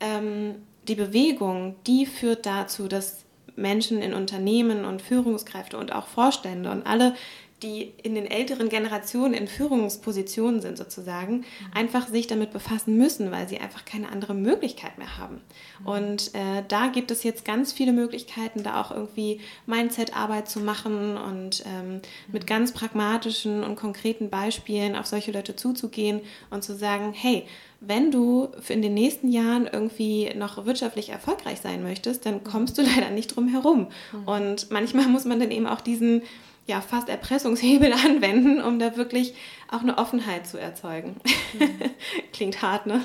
[0.00, 0.56] Ähm,
[0.88, 3.24] die Bewegung, die führt dazu, dass
[3.54, 7.14] Menschen in Unternehmen und Führungskräfte und auch Vorstände und alle
[7.62, 11.44] die in den älteren Generationen in Führungspositionen sind sozusagen, mhm.
[11.74, 15.40] einfach sich damit befassen müssen, weil sie einfach keine andere Möglichkeit mehr haben.
[15.80, 15.86] Mhm.
[15.86, 21.16] Und äh, da gibt es jetzt ganz viele Möglichkeiten, da auch irgendwie Mindset-Arbeit zu machen
[21.16, 22.00] und ähm, mhm.
[22.32, 26.20] mit ganz pragmatischen und konkreten Beispielen auf solche Leute zuzugehen
[26.50, 27.46] und zu sagen, hey,
[27.80, 32.82] wenn du in den nächsten Jahren irgendwie noch wirtschaftlich erfolgreich sein möchtest, dann kommst du
[32.96, 33.88] leider nicht drum herum.
[34.26, 36.22] Und manchmal muss man dann eben auch diesen
[36.70, 39.34] ja, fast Erpressungshebel anwenden, um da wirklich
[39.68, 41.16] auch eine Offenheit zu erzeugen.
[41.58, 41.90] Mhm.
[42.32, 43.04] Klingt hart, ne?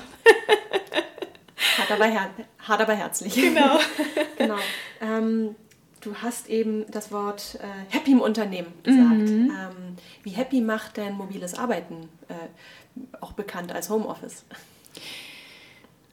[1.78, 3.34] hart, aber her hart, aber herzlich.
[3.34, 3.78] Genau.
[4.38, 4.56] genau.
[5.00, 5.56] Ähm,
[6.00, 9.10] du hast eben das Wort äh, Happy im Unternehmen gesagt.
[9.10, 9.50] Mhm.
[9.50, 12.34] Ähm, wie happy macht denn mobiles Arbeiten äh,
[13.20, 14.44] auch bekannt als Homeoffice?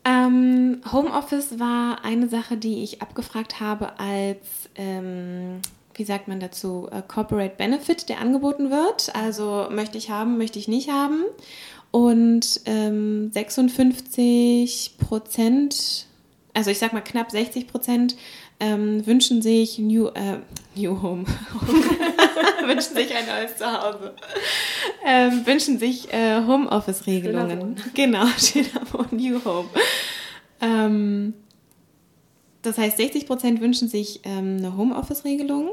[0.05, 5.61] Ähm, Homeoffice war eine Sache, die ich abgefragt habe als, ähm,
[5.95, 9.15] wie sagt man dazu, äh, Corporate Benefit, der angeboten wird.
[9.15, 11.23] Also möchte ich haben, möchte ich nicht haben.
[11.91, 16.07] Und ähm, 56 Prozent,
[16.53, 18.15] also ich sag mal knapp 60 Prozent
[18.59, 20.39] ähm, wünschen sich New, äh,
[20.75, 21.25] New Home,
[22.65, 24.15] wünschen sich ein neues Zuhause,
[25.05, 27.75] ähm, wünschen sich äh, Homeoffice-Regelungen.
[27.93, 28.25] Genau,
[29.11, 29.69] New Home.
[30.61, 31.33] Ähm,
[32.63, 35.71] das heißt, 60 Prozent wünschen sich ähm, eine Homeoffice-Regelung,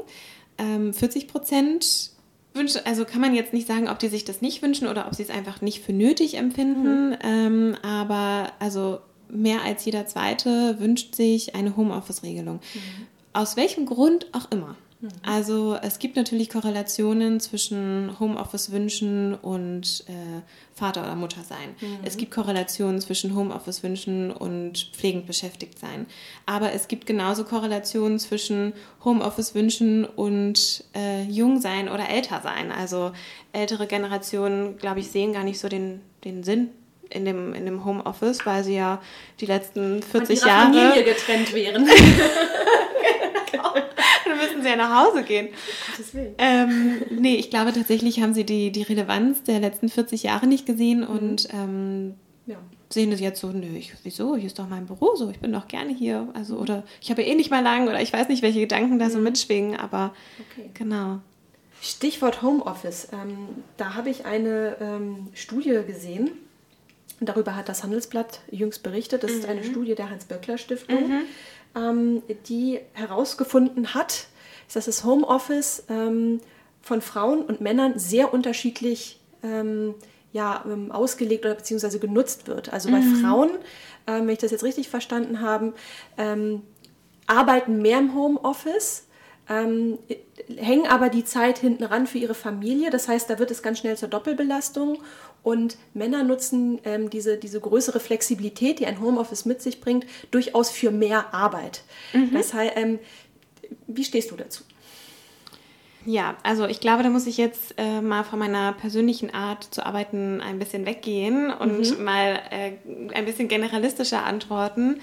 [0.57, 2.11] 40 ähm, Prozent
[2.53, 5.15] wünschen, also kann man jetzt nicht sagen, ob die sich das nicht wünschen oder ob
[5.15, 7.17] sie es einfach nicht für nötig empfinden, mhm.
[7.23, 8.99] Ähm, aber also
[9.29, 12.55] mehr als jeder Zweite wünscht sich eine Homeoffice-Regelung.
[12.55, 13.07] Mhm.
[13.33, 14.75] Aus welchem Grund auch immer.
[15.01, 15.09] Mhm.
[15.23, 20.41] Also es gibt natürlich Korrelationen zwischen Homeoffice-Wünschen und äh,
[20.73, 21.75] Vater oder Mutter sein.
[21.81, 21.99] Mhm.
[22.03, 26.05] Es gibt Korrelationen zwischen Homeoffice-Wünschen und pflegend beschäftigt sein.
[26.45, 32.71] Aber es gibt genauso Korrelationen zwischen Homeoffice-Wünschen und äh, jung sein oder älter sein.
[32.71, 33.11] Also
[33.51, 36.69] ältere Generationen, glaube ich, sehen gar nicht so den, den Sinn
[37.13, 39.01] in dem, in dem Homeoffice, weil sie ja
[39.39, 40.73] die letzten 40 Von Jahre.
[40.73, 41.85] Familie getrennt wären.
[43.51, 43.73] genau.
[44.25, 45.49] Dann müssen sie ja nach Hause gehen.
[45.91, 46.35] Gottes Willen.
[46.37, 50.65] Ähm, nee, ich glaube tatsächlich haben sie die, die Relevanz der letzten 40 Jahre nicht
[50.65, 51.07] gesehen mhm.
[51.07, 52.57] und ähm, ja.
[52.89, 54.35] sehen das jetzt so, nö, ich, wieso?
[54.35, 56.27] Hier ist doch mein Büro so, ich bin doch gerne hier.
[56.33, 59.09] Also, oder ich habe eh nicht mal lang oder ich weiß nicht, welche Gedanken da
[59.09, 59.25] so mhm.
[59.25, 60.13] mitschwingen, aber
[60.51, 60.69] okay.
[60.73, 61.19] genau.
[61.81, 63.07] Stichwort Homeoffice.
[63.11, 66.31] Ähm, da habe ich eine ähm, Studie gesehen
[67.23, 69.23] Darüber hat das Handelsblatt jüngst berichtet.
[69.23, 69.37] Das mhm.
[69.37, 69.65] ist eine mhm.
[69.65, 71.21] Studie der Hans-Böckler-Stiftung, mhm.
[71.75, 74.27] ähm, die herausgefunden hat,
[74.73, 76.41] dass das Homeoffice ähm,
[76.81, 79.93] von Frauen und Männern sehr unterschiedlich ähm,
[80.33, 82.73] ja, ähm, ausgelegt oder beziehungsweise genutzt wird.
[82.73, 83.15] Also bei mhm.
[83.17, 83.49] Frauen,
[84.07, 85.73] ähm, wenn ich das jetzt richtig verstanden habe,
[86.17, 86.63] ähm,
[87.27, 89.03] arbeiten mehr im Homeoffice.
[89.49, 89.97] Ähm,
[90.57, 92.89] hängen aber die Zeit hinten ran für ihre Familie.
[92.89, 94.99] Das heißt, da wird es ganz schnell zur Doppelbelastung
[95.43, 100.69] und Männer nutzen ähm, diese, diese größere Flexibilität, die ein Homeoffice mit sich bringt, durchaus
[100.69, 101.83] für mehr Arbeit.
[102.13, 102.31] Mhm.
[102.33, 102.99] Das heißt, ähm,
[103.87, 104.63] wie stehst du dazu?
[106.05, 109.85] Ja, also ich glaube, da muss ich jetzt äh, mal von meiner persönlichen Art zu
[109.85, 112.03] arbeiten ein bisschen weggehen und mhm.
[112.03, 112.73] mal äh,
[113.13, 114.99] ein bisschen generalistischer antworten.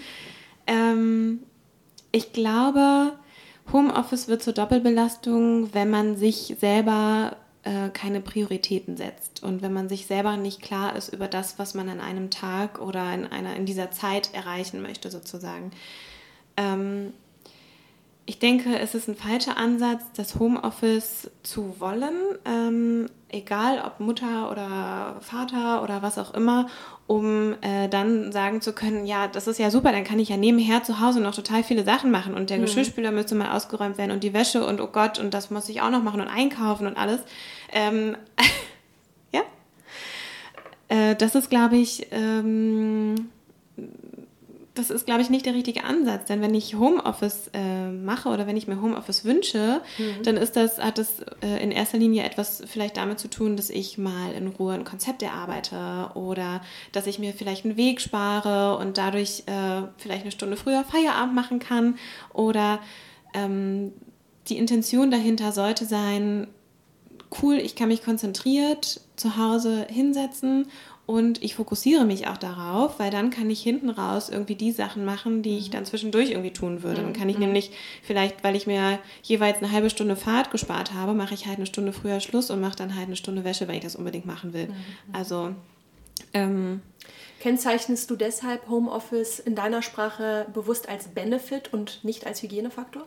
[0.66, 1.40] Ähm,
[2.10, 3.12] ich glaube,
[3.72, 9.88] Homeoffice wird zur Doppelbelastung, wenn man sich selber äh, keine Prioritäten setzt und wenn man
[9.88, 13.56] sich selber nicht klar ist über das, was man an einem Tag oder in, einer,
[13.56, 15.72] in dieser Zeit erreichen möchte, sozusagen.
[16.56, 17.12] Ähm,
[18.28, 22.12] ich denke, es ist ein falscher Ansatz, das Homeoffice zu wollen,
[22.44, 26.66] ähm, egal ob Mutter oder Vater oder was auch immer,
[27.06, 30.36] um äh, dann sagen zu können, ja, das ist ja super, dann kann ich ja
[30.36, 32.66] nebenher zu Hause noch total viele Sachen machen und der mhm.
[32.66, 35.80] Geschirrspüler müsste mal ausgeräumt werden und die Wäsche und oh Gott und das muss ich
[35.80, 37.20] auch noch machen und einkaufen und alles.
[37.72, 38.14] Ähm,
[39.32, 39.40] ja,
[40.88, 43.30] äh, das ist, glaube ich, ähm,
[44.78, 46.26] das ist, glaube ich, nicht der richtige Ansatz.
[46.26, 50.22] Denn wenn ich Homeoffice äh, mache oder wenn ich mir Homeoffice wünsche, mhm.
[50.22, 53.70] dann ist das, hat das äh, in erster Linie etwas vielleicht damit zu tun, dass
[53.70, 56.62] ich mal in Ruhe ein Konzept erarbeite oder
[56.92, 61.34] dass ich mir vielleicht einen Weg spare und dadurch äh, vielleicht eine Stunde früher Feierabend
[61.34, 61.98] machen kann.
[62.32, 62.78] Oder
[63.34, 63.92] ähm,
[64.48, 66.46] die Intention dahinter sollte sein,
[67.42, 70.66] cool, ich kann mich konzentriert zu Hause hinsetzen
[71.08, 75.06] und ich fokussiere mich auch darauf, weil dann kann ich hinten raus irgendwie die Sachen
[75.06, 75.72] machen, die ich mhm.
[75.72, 77.00] dann zwischendurch irgendwie tun würde.
[77.00, 77.44] Dann kann ich mhm.
[77.44, 77.70] nämlich
[78.02, 81.64] vielleicht, weil ich mir jeweils eine halbe Stunde Fahrt gespart habe, mache ich halt eine
[81.64, 84.52] Stunde früher Schluss und mache dann halt eine Stunde Wäsche, wenn ich das unbedingt machen
[84.52, 84.66] will.
[84.66, 84.74] Mhm.
[85.14, 85.54] Also
[86.34, 86.82] ähm,
[87.40, 93.06] Kennzeichnest du deshalb Homeoffice in deiner Sprache bewusst als Benefit und nicht als Hygienefaktor?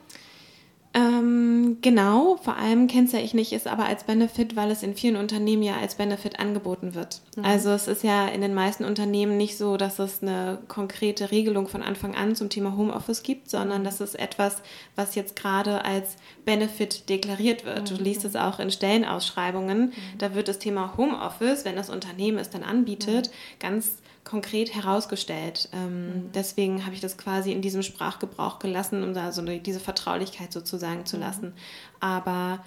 [0.94, 5.16] Ähm, genau, vor allem kennzeichne ich nicht, ist aber als Benefit, weil es in vielen
[5.16, 7.22] Unternehmen ja als Benefit angeboten wird.
[7.38, 7.46] Mhm.
[7.46, 11.70] Also es ist ja in den meisten Unternehmen nicht so, dass es eine konkrete Regelung
[11.70, 14.62] von Anfang an zum Thema Homeoffice gibt, sondern das ist etwas,
[14.98, 17.90] was jetzt gerade als Benefit deklariert wird.
[17.90, 17.96] Mhm.
[17.96, 19.80] Du liest es auch in Stellenausschreibungen.
[19.80, 20.18] Mhm.
[20.18, 23.60] Da wird das Thema Homeoffice, wenn das Unternehmen es dann anbietet, mhm.
[23.60, 25.70] ganz konkret herausgestellt.
[25.74, 26.32] Ähm, mhm.
[26.34, 30.54] Deswegen habe ich das quasi in diesem Sprachgebrauch gelassen, um da so eine, diese Vertraulichkeit
[30.54, 31.24] sozusagen zu mhm.
[31.24, 31.54] lassen.
[32.00, 32.64] Aber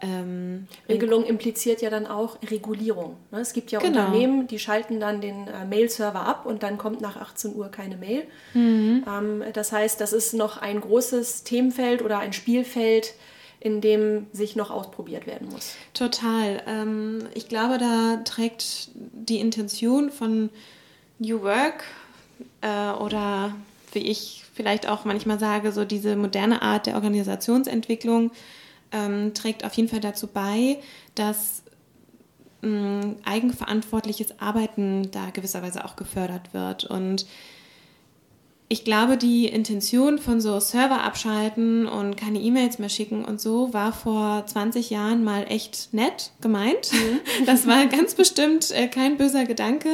[0.00, 3.16] ähm, Regelung impliziert ja dann auch Regulierung.
[3.32, 3.40] Ne?
[3.40, 4.06] Es gibt ja genau.
[4.06, 7.96] Unternehmen, die schalten dann den äh, Mail-Server ab und dann kommt nach 18 Uhr keine
[7.96, 8.24] Mail.
[8.54, 9.04] Mhm.
[9.08, 13.14] Ähm, das heißt, das ist noch ein großes Themenfeld oder ein Spielfeld,
[13.60, 15.74] in dem sich noch ausprobiert werden muss.
[15.94, 16.62] Total.
[16.66, 20.50] Ähm, ich glaube, da trägt die Intention von
[21.18, 21.84] New Work
[22.60, 23.54] äh, oder
[23.92, 28.30] wie ich vielleicht auch manchmal sage, so diese moderne Art der Organisationsentwicklung
[28.92, 30.78] ähm, trägt auf jeden Fall dazu bei,
[31.14, 31.62] dass
[32.62, 36.84] ähm, eigenverantwortliches Arbeiten da gewisserweise auch gefördert wird.
[36.84, 37.26] Und
[38.70, 43.72] ich glaube, die Intention von so Server abschalten und keine E-Mails mehr schicken und so
[43.72, 46.92] war vor 20 Jahren mal echt nett gemeint.
[46.92, 47.20] Mhm.
[47.46, 49.88] Das war ganz bestimmt äh, kein böser Gedanke.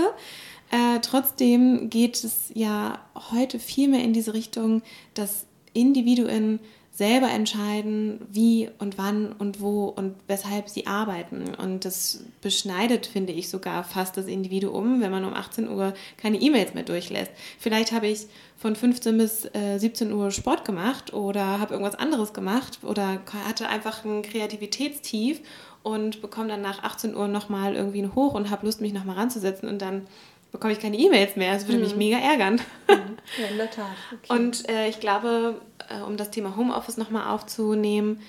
[0.70, 2.98] Äh, trotzdem geht es ja
[3.30, 4.82] heute viel mehr in diese Richtung,
[5.14, 6.60] dass Individuen
[6.94, 11.52] selber entscheiden, wie und wann und wo und weshalb sie arbeiten.
[11.56, 16.40] Und das beschneidet, finde ich, sogar fast das Individuum, wenn man um 18 Uhr keine
[16.40, 17.32] E-Mails mehr durchlässt.
[17.58, 22.32] Vielleicht habe ich von 15 bis äh, 17 Uhr Sport gemacht oder habe irgendwas anderes
[22.32, 25.40] gemacht oder hatte einfach ein Kreativitätstief
[25.82, 29.16] und bekomme dann nach 18 Uhr nochmal irgendwie ein Hoch und habe Lust, mich nochmal
[29.16, 30.06] ranzusetzen und dann
[30.54, 31.52] bekomme ich keine E-Mails mehr.
[31.52, 31.84] Das würde mhm.
[31.84, 32.60] mich mega ärgern.
[32.88, 33.16] Mhm.
[33.40, 33.96] Ja, in der Tat.
[34.12, 34.32] Okay.
[34.32, 38.20] Und äh, ich glaube, äh, um das Thema Homeoffice nochmal aufzunehmen,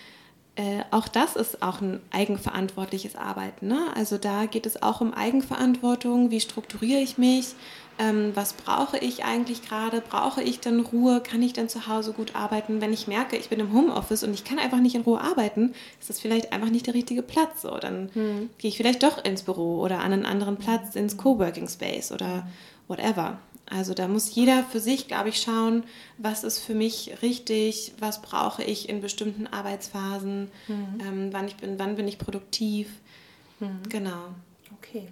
[0.55, 3.67] äh, auch das ist auch ein eigenverantwortliches Arbeiten.
[3.67, 3.79] Ne?
[3.93, 6.31] Also da geht es auch um Eigenverantwortung.
[6.31, 7.53] Wie strukturiere ich mich?
[7.97, 10.01] Ähm, was brauche ich eigentlich gerade?
[10.01, 11.21] Brauche ich dann Ruhe?
[11.21, 12.81] Kann ich dann zu Hause gut arbeiten?
[12.81, 15.73] Wenn ich merke, ich bin im Homeoffice und ich kann einfach nicht in Ruhe arbeiten,
[15.99, 17.61] ist das vielleicht einfach nicht der richtige Platz.
[17.61, 18.49] So, dann hm.
[18.57, 22.47] gehe ich vielleicht doch ins Büro oder an einen anderen Platz, ins Coworking Space oder
[22.87, 23.39] whatever.
[23.67, 25.83] Also da muss jeder für sich, glaube ich, schauen,
[26.17, 31.01] was ist für mich richtig, was brauche ich in bestimmten Arbeitsphasen, mhm.
[31.01, 32.89] ähm, wann, ich bin, wann bin ich produktiv.
[33.59, 33.81] Mhm.
[33.89, 34.35] Genau.
[34.77, 35.07] Okay.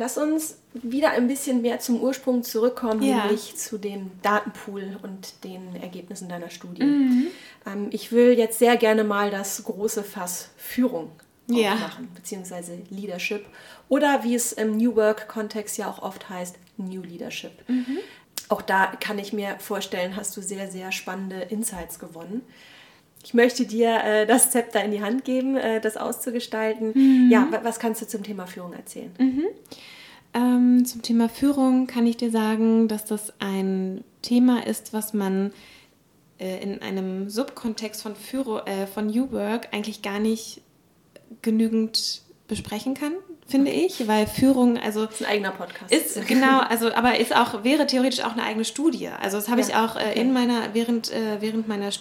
[0.00, 3.24] Lass uns wieder ein bisschen mehr zum Ursprung zurückkommen, ja.
[3.24, 6.84] nämlich zu dem Datenpool und den Ergebnissen deiner Studie.
[6.84, 7.26] Mhm.
[7.66, 11.10] Ähm, ich will jetzt sehr gerne mal das große Fass Führung
[11.48, 11.72] ja.
[11.72, 13.44] aufmachen, beziehungsweise Leadership
[13.88, 17.68] oder wie es im New Work-Kontext ja auch oft heißt, New Leadership.
[17.68, 17.98] Mhm.
[18.48, 22.42] Auch da kann ich mir vorstellen, hast du sehr, sehr spannende Insights gewonnen.
[23.24, 26.92] Ich möchte dir äh, das Zepter in die Hand geben, äh, das auszugestalten.
[26.94, 27.30] Mhm.
[27.30, 29.10] Ja, was kannst du zum Thema Führung erzählen?
[29.18, 29.44] Mhm.
[30.34, 35.52] Ähm, zum Thema Führung kann ich dir sagen, dass das ein Thema ist, was man
[36.38, 40.60] äh, in einem Subkontext von, Führer, äh, von New Work eigentlich gar nicht
[41.42, 43.12] genügend besprechen kann,
[43.46, 43.86] finde okay.
[43.86, 45.92] ich, weil Führung, also das ist ein eigener Podcast.
[45.92, 49.08] Ist genau, also aber ist auch wäre theoretisch auch eine eigene Studie.
[49.08, 50.20] Also das habe ja, ich auch äh, okay.
[50.20, 51.92] in meiner während äh, während meiner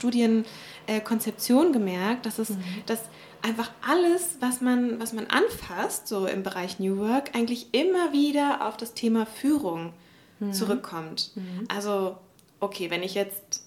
[0.88, 2.64] Studienkonzeption gemerkt, dass es mhm.
[2.86, 3.02] dass
[3.42, 8.68] einfach alles, was man, was man anfasst, so im Bereich New Work, eigentlich immer wieder
[8.68, 9.94] auf das Thema Führung
[10.40, 10.54] mhm.
[10.54, 11.32] zurückkommt.
[11.36, 11.68] Mhm.
[11.68, 12.18] Also,
[12.60, 13.64] okay, wenn ich jetzt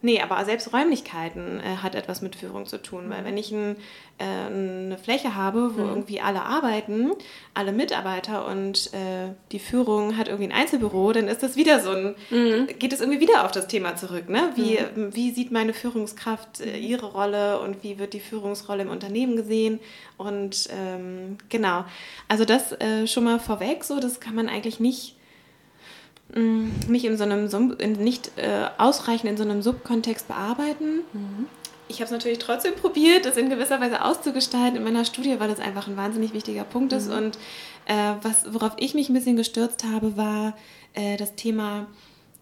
[0.00, 3.74] Nee, aber selbst Räumlichkeiten äh, hat etwas mit Führung zu tun, weil wenn ich ein,
[4.18, 5.88] äh, eine Fläche habe, wo mhm.
[5.88, 7.10] irgendwie alle arbeiten,
[7.52, 11.90] alle Mitarbeiter und äh, die Führung hat irgendwie ein Einzelbüro, dann ist das wieder so
[11.90, 12.68] ein, mhm.
[12.78, 14.28] geht es irgendwie wieder auf das Thema zurück.
[14.28, 14.52] Ne?
[14.54, 15.16] Wie, mhm.
[15.16, 19.80] wie sieht meine Führungskraft äh, ihre Rolle und wie wird die Führungsrolle im Unternehmen gesehen?
[20.16, 21.84] Und ähm, genau,
[22.28, 25.17] also das äh, schon mal vorweg, so das kann man eigentlich nicht
[26.34, 27.48] Mm, nicht in so einem
[27.98, 31.00] nicht äh, ausreichend in so einem Subkontext bearbeiten.
[31.12, 31.46] Mhm.
[31.88, 35.48] Ich habe es natürlich trotzdem probiert, das in gewisser Weise auszugestalten in meiner Studie, weil
[35.48, 37.08] das einfach ein wahnsinnig wichtiger Punkt ist.
[37.08, 37.16] Mhm.
[37.16, 37.38] Und
[37.86, 40.54] äh, was, worauf ich mich ein bisschen gestürzt habe, war
[40.92, 41.86] äh, das Thema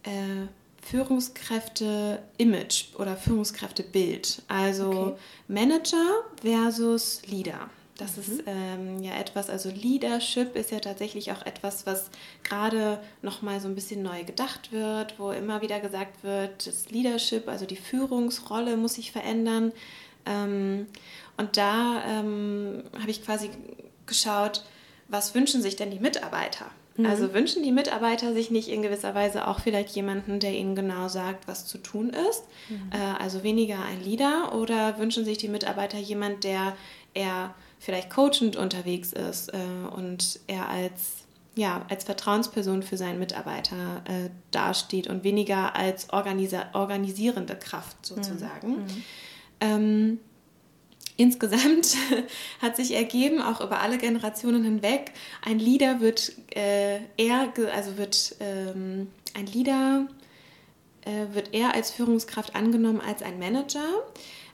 [0.03, 0.49] äh,
[0.82, 4.43] Führungskräfte-Image oder Führungskräfte-Bild.
[4.49, 5.12] Also okay.
[5.47, 7.70] Manager versus Leader.
[7.99, 8.22] Das mhm.
[8.22, 12.11] ist ähm, ja etwas, also Leadership ist ja tatsächlich auch etwas, was
[12.42, 17.49] gerade nochmal so ein bisschen neu gedacht wird, wo immer wieder gesagt wird, das Leadership,
[17.49, 19.72] also die Führungsrolle muss sich verändern.
[20.26, 20.86] Ähm,
[21.36, 23.51] und da ähm, habe ich quasi
[24.07, 24.64] geschaut,
[25.09, 26.66] was wünschen sich denn die Mitarbeiter?
[26.97, 27.07] Mhm.
[27.07, 31.09] Also wünschen die Mitarbeiter sich nicht in gewisser Weise auch vielleicht jemanden, der ihnen genau
[31.09, 32.44] sagt, was zu tun ist?
[32.68, 32.90] Mhm.
[32.92, 36.76] Äh, also weniger ein Leader oder wünschen sich die Mitarbeiter jemand, der
[37.14, 39.59] eher vielleicht coachend unterwegs ist äh,
[39.95, 41.27] und er als
[41.59, 48.68] ja, als Vertrauensperson für seinen Mitarbeiter äh, dasteht und weniger als organisa organisierende Kraft sozusagen.
[48.68, 48.77] Mhm.
[48.77, 49.05] mhm.
[49.59, 50.20] Ähm,
[51.16, 51.97] insgesamt
[52.61, 55.12] hat sich ergeben, auch über alle Generationen hinweg,
[55.43, 60.09] ein Leader wird äh, eher, also wird ähm, ein Leader
[61.07, 63.89] äh, wird eher als Führungskraft angenommen als ein Manager.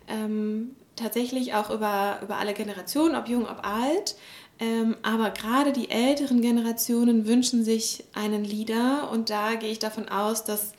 [0.07, 4.17] Ähm, tatsächlich auch über, über alle Generationen, ob jung, ob alt.
[4.61, 10.09] Ähm, aber gerade die älteren Generationen wünschen sich einen Leader und da gehe ich davon
[10.09, 10.73] aus, dass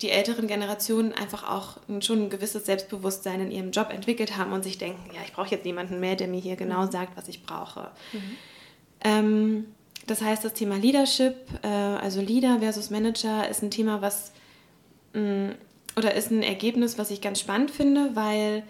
[0.00, 4.62] die älteren Generationen einfach auch schon ein gewisses Selbstbewusstsein in ihrem Job entwickelt haben und
[4.64, 6.90] sich denken, ja, ich brauche jetzt jemanden mehr, der mir hier genau mhm.
[6.90, 7.90] sagt, was ich brauche.
[8.12, 8.36] Mhm.
[9.04, 9.66] Ähm,
[10.06, 14.32] das heißt, das Thema Leadership, äh, also Leader versus Manager, ist ein Thema, was
[15.12, 15.54] mh, mm,
[15.96, 18.62] oder ist ein Ergebnis, was ich ganz spannend finde, weil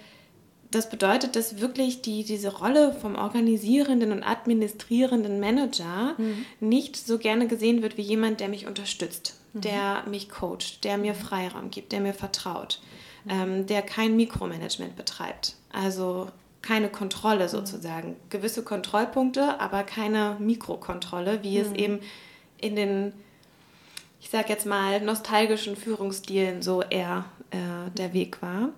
[0.70, 6.44] das bedeutet, dass wirklich die, diese Rolle vom organisierenden und administrierenden Manager mhm.
[6.60, 9.60] nicht so gerne gesehen wird wie jemand, der mich unterstützt, mhm.
[9.62, 12.80] der mich coacht, der mir Freiraum gibt, der mir vertraut,
[13.24, 13.30] mhm.
[13.30, 15.56] ähm, der kein Mikromanagement betreibt.
[15.72, 16.28] Also
[16.62, 17.50] keine Kontrolle mhm.
[17.50, 18.16] sozusagen.
[18.28, 21.76] Gewisse Kontrollpunkte, aber keine Mikrokontrolle, wie es mhm.
[21.76, 22.00] eben
[22.58, 23.12] in den,
[24.20, 28.68] ich sag jetzt mal, nostalgischen Führungsstilen so eher äh, der Weg war.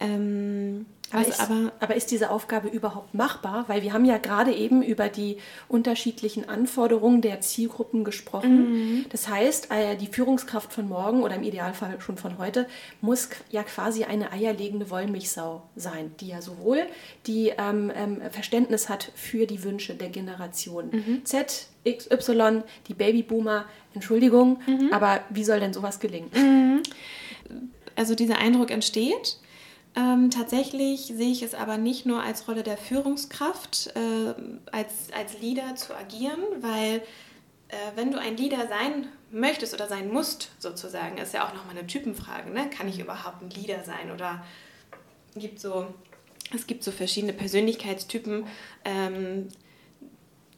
[0.00, 3.64] Ähm, aber ist, aber, aber ist, diese Aufgabe überhaupt machbar?
[3.68, 5.38] Weil wir haben ja gerade eben über die
[5.68, 8.72] unterschiedlichen Anforderungen der Zielgruppen gesprochen.
[8.72, 9.06] Mhm.
[9.10, 12.66] Das heißt, äh, die Führungskraft von morgen oder im Idealfall schon von heute
[13.00, 16.86] muss ja quasi eine eierlegende Wollmilchsau sein, die ja sowohl
[17.26, 21.24] die ähm, ähm, Verständnis hat für die Wünsche der Generation mhm.
[21.24, 23.64] Z, X, Y, die Babyboomer.
[23.94, 24.92] Entschuldigung, mhm.
[24.92, 26.30] aber wie soll denn sowas gelingen?
[26.34, 26.82] Mhm.
[27.96, 29.38] Also dieser Eindruck entsteht.
[29.98, 34.34] Ähm, tatsächlich sehe ich es aber nicht nur als Rolle der Führungskraft, äh,
[34.70, 37.02] als, als Leader zu agieren, weil
[37.68, 41.76] äh, wenn du ein Leader sein möchtest oder sein musst, sozusagen, ist ja auch nochmal
[41.76, 42.70] eine Typenfrage, ne?
[42.70, 44.44] kann ich überhaupt ein Leader sein oder
[45.34, 45.86] gibt so,
[46.54, 48.46] es gibt so verschiedene Persönlichkeitstypen,
[48.84, 49.48] ähm,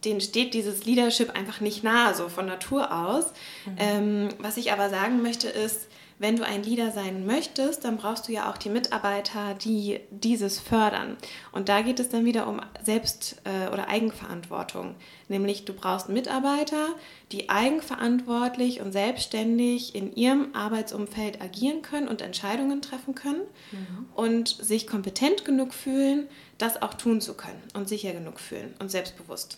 [0.05, 3.33] denen steht dieses Leadership einfach nicht nahe, so von Natur aus.
[3.67, 3.77] Mhm.
[3.79, 5.89] Ähm, was ich aber sagen möchte ist,
[6.21, 10.61] wenn du ein Leader sein möchtest, dann brauchst du ja auch die Mitarbeiter, die dieses
[10.61, 11.17] fördern.
[11.51, 14.97] Und da geht es dann wieder um Selbst- äh, oder Eigenverantwortung.
[15.29, 16.89] Nämlich du brauchst Mitarbeiter,
[17.33, 23.41] die eigenverantwortlich und selbstständig in ihrem Arbeitsumfeld agieren können und Entscheidungen treffen können
[23.73, 24.07] mhm.
[24.15, 28.91] und sich kompetent genug fühlen, das auch tun zu können und sicher genug fühlen und
[28.91, 29.57] selbstbewusst.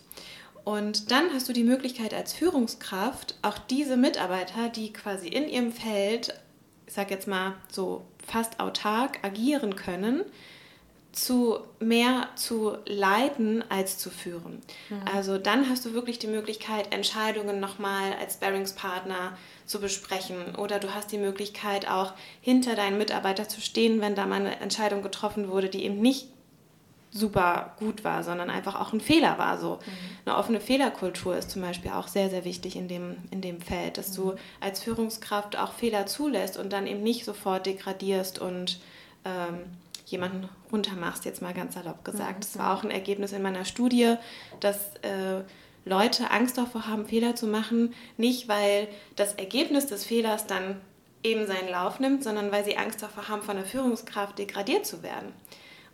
[0.63, 5.73] Und dann hast du die Möglichkeit als Führungskraft, auch diese Mitarbeiter, die quasi in ihrem
[5.73, 6.33] Feld
[6.93, 10.21] ich sag jetzt mal so fast autark agieren können,
[11.11, 14.61] zu mehr zu leiten als zu führen.
[14.91, 15.01] Mhm.
[15.11, 19.35] Also dann hast du wirklich die Möglichkeit, Entscheidungen nochmal als Bearingspartner
[19.65, 24.27] zu besprechen oder du hast die Möglichkeit auch hinter deinen Mitarbeiter zu stehen, wenn da
[24.27, 26.27] mal eine Entscheidung getroffen wurde, die eben nicht
[27.13, 29.59] super gut war, sondern einfach auch ein Fehler war.
[29.59, 29.75] So.
[29.75, 29.81] Mhm.
[30.25, 33.97] Eine offene Fehlerkultur ist zum Beispiel auch sehr, sehr wichtig in dem, in dem Feld,
[33.97, 34.21] dass mhm.
[34.21, 38.79] du als Führungskraft auch Fehler zulässt und dann eben nicht sofort degradierst und
[39.25, 39.59] ähm,
[40.05, 42.37] jemanden runtermachst, jetzt mal ganz salopp gesagt.
[42.37, 42.41] Mhm.
[42.41, 44.15] Das war auch ein Ergebnis in meiner Studie,
[44.59, 45.43] dass äh,
[45.85, 50.81] Leute Angst davor haben, Fehler zu machen, nicht weil das Ergebnis des Fehlers dann
[51.23, 55.03] eben seinen Lauf nimmt, sondern weil sie Angst davor haben, von der Führungskraft degradiert zu
[55.03, 55.33] werden.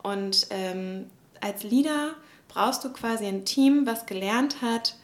[0.04, 1.10] Und ähm,
[1.42, 2.16] als Leader
[2.48, 4.96] brauchst du quasi ein Team, was gelernt hat,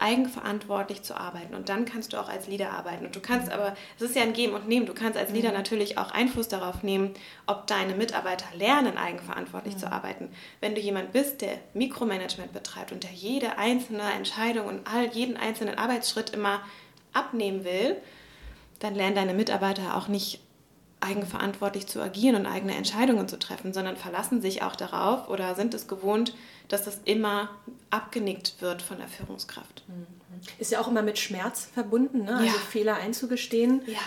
[0.00, 1.54] eigenverantwortlich zu arbeiten.
[1.54, 3.06] Und dann kannst du auch als Leader arbeiten.
[3.06, 5.50] Und du kannst aber, es ist ja ein Geben und Nehmen, du kannst als Leader
[5.50, 5.56] mhm.
[5.56, 7.14] natürlich auch Einfluss darauf nehmen,
[7.46, 9.78] ob deine Mitarbeiter lernen, eigenverantwortlich mhm.
[9.78, 10.30] zu arbeiten.
[10.60, 15.36] Wenn du jemand bist, der Mikromanagement betreibt und der jede einzelne Entscheidung und all, jeden
[15.36, 16.60] einzelnen Arbeitsschritt immer
[17.12, 17.96] abnehmen will,
[18.80, 20.40] dann lernen deine Mitarbeiter auch nicht
[21.06, 25.74] eigenverantwortlich zu agieren und eigene Entscheidungen zu treffen, sondern verlassen sich auch darauf oder sind
[25.74, 26.34] es gewohnt,
[26.68, 27.50] dass das immer
[27.90, 29.84] abgenickt wird von der Führungskraft.
[29.86, 30.06] Mhm.
[30.58, 32.36] Ist ja auch immer mit Schmerz verbunden, ne?
[32.36, 33.82] also Fehler einzugestehen.
[33.86, 33.98] Ja.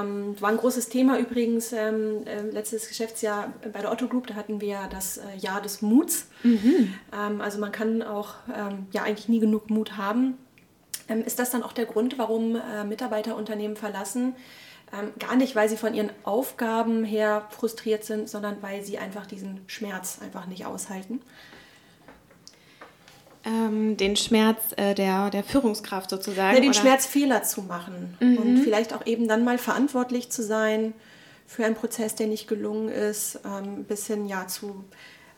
[0.00, 4.34] Ähm, war ein großes Thema übrigens ähm, äh, letztes Geschäftsjahr bei der Otto Group, da
[4.34, 6.28] hatten wir das äh, Jahr des Muts.
[6.42, 6.94] Mhm.
[7.12, 10.38] Ähm, also man kann auch ähm, ja eigentlich nie genug Mut haben.
[11.08, 14.34] Ähm, ist das dann auch der Grund, warum äh, Mitarbeiter Unternehmen verlassen?
[14.94, 19.26] Ähm, gar nicht, weil sie von ihren Aufgaben her frustriert sind, sondern weil sie einfach
[19.26, 21.20] diesen Schmerz einfach nicht aushalten.
[23.44, 26.54] ähm, den Schmerz äh, der, der Führungskraft sozusagen.
[26.54, 26.78] Ja, den oder?
[26.78, 28.36] Schmerz, Fehler zu machen mhm.
[28.38, 30.94] und vielleicht auch eben dann mal verantwortlich zu sein
[31.46, 34.84] für einen Prozess, der nicht gelungen ist, ähm, bis hin ja zu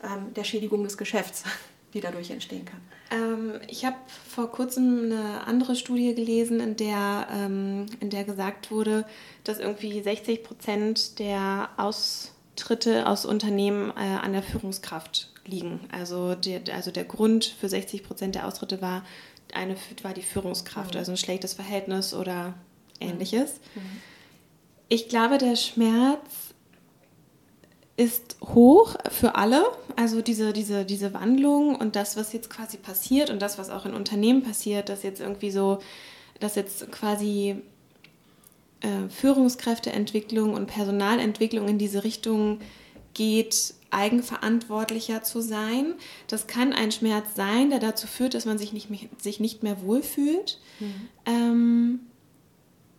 [0.03, 1.43] ähm, der Schädigung des Geschäfts,
[1.93, 2.81] die dadurch entstehen kann.
[3.11, 3.95] Ähm, ich habe
[4.27, 9.05] vor kurzem eine andere Studie gelesen, in der, ähm, in der gesagt wurde,
[9.43, 15.79] dass irgendwie 60 Prozent der Austritte aus Unternehmen äh, an der Führungskraft liegen.
[15.91, 19.05] Also, die, also der Grund für 60 Prozent der Austritte war,
[19.53, 20.99] eine, war die Führungskraft, mhm.
[20.99, 22.53] also ein schlechtes Verhältnis oder
[22.99, 23.53] ähnliches.
[23.75, 24.01] Mhm.
[24.89, 26.46] Ich glaube, der Schmerz
[27.97, 29.65] ist hoch für alle.
[29.95, 33.85] Also diese, diese, diese Wandlung und das, was jetzt quasi passiert und das, was auch
[33.85, 35.79] in Unternehmen passiert, dass jetzt irgendwie so,
[36.39, 37.61] dass jetzt quasi
[38.81, 42.59] äh, Führungskräfteentwicklung und Personalentwicklung in diese Richtung
[43.15, 45.95] geht, eigenverantwortlicher zu sein.
[46.27, 49.63] Das kann ein Schmerz sein, der dazu führt, dass man sich nicht mehr, sich nicht
[49.63, 50.59] mehr wohlfühlt.
[50.79, 51.09] Mhm.
[51.25, 51.99] Ähm,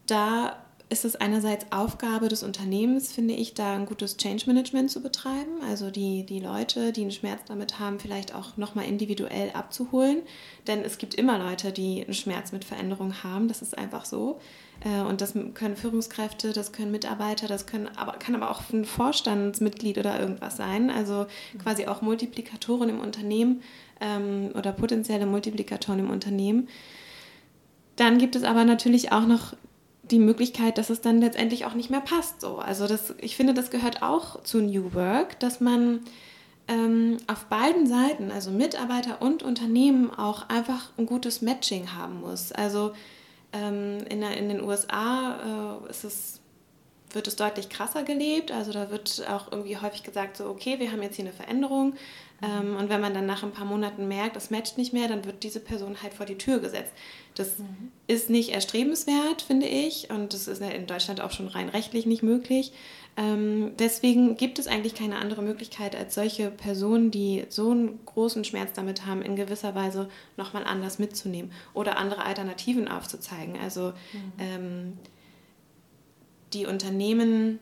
[0.06, 0.56] da
[0.90, 5.60] ist es einerseits Aufgabe des Unternehmens, finde ich, da ein gutes Change Management zu betreiben.
[5.68, 10.22] Also die, die Leute, die einen Schmerz damit haben, vielleicht auch nochmal individuell abzuholen.
[10.66, 13.48] Denn es gibt immer Leute, die einen Schmerz mit Veränderung haben.
[13.48, 14.40] Das ist einfach so.
[14.80, 18.86] Äh, und das können Führungskräfte, das können Mitarbeiter, das können aber, kann aber auch ein
[18.86, 20.90] Vorstandsmitglied oder irgendwas sein.
[20.90, 21.26] Also
[21.62, 23.62] quasi auch Multiplikatoren im Unternehmen
[24.00, 26.68] ähm, oder potenzielle Multiplikatoren im Unternehmen.
[27.96, 29.54] Dann gibt es aber natürlich auch noch
[30.10, 32.40] die Möglichkeit, dass es dann letztendlich auch nicht mehr passt.
[32.40, 32.56] So.
[32.56, 36.00] Also das, ich finde, das gehört auch zu New Work, dass man
[36.68, 42.52] ähm, auf beiden Seiten, also Mitarbeiter und Unternehmen, auch einfach ein gutes Matching haben muss.
[42.52, 42.92] Also
[43.52, 46.37] ähm, in, in den USA äh, ist es,
[47.12, 48.52] wird es deutlich krasser gelebt.
[48.52, 51.94] Also da wird auch irgendwie häufig gesagt, so okay, wir haben jetzt hier eine Veränderung.
[52.40, 55.24] Ähm, und wenn man dann nach ein paar Monaten merkt, das matcht nicht mehr, dann
[55.24, 56.92] wird diese Person halt vor die Tür gesetzt.
[57.34, 57.90] Das mhm.
[58.06, 60.10] ist nicht erstrebenswert, finde ich.
[60.10, 62.72] Und das ist in Deutschland auch schon rein rechtlich nicht möglich.
[63.16, 68.44] Ähm, deswegen gibt es eigentlich keine andere Möglichkeit, als solche Personen, die so einen großen
[68.44, 73.56] Schmerz damit haben, in gewisser Weise nochmal anders mitzunehmen oder andere Alternativen aufzuzeigen.
[73.60, 74.32] Also mhm.
[74.38, 74.92] ähm,
[76.52, 77.58] die Unternehmen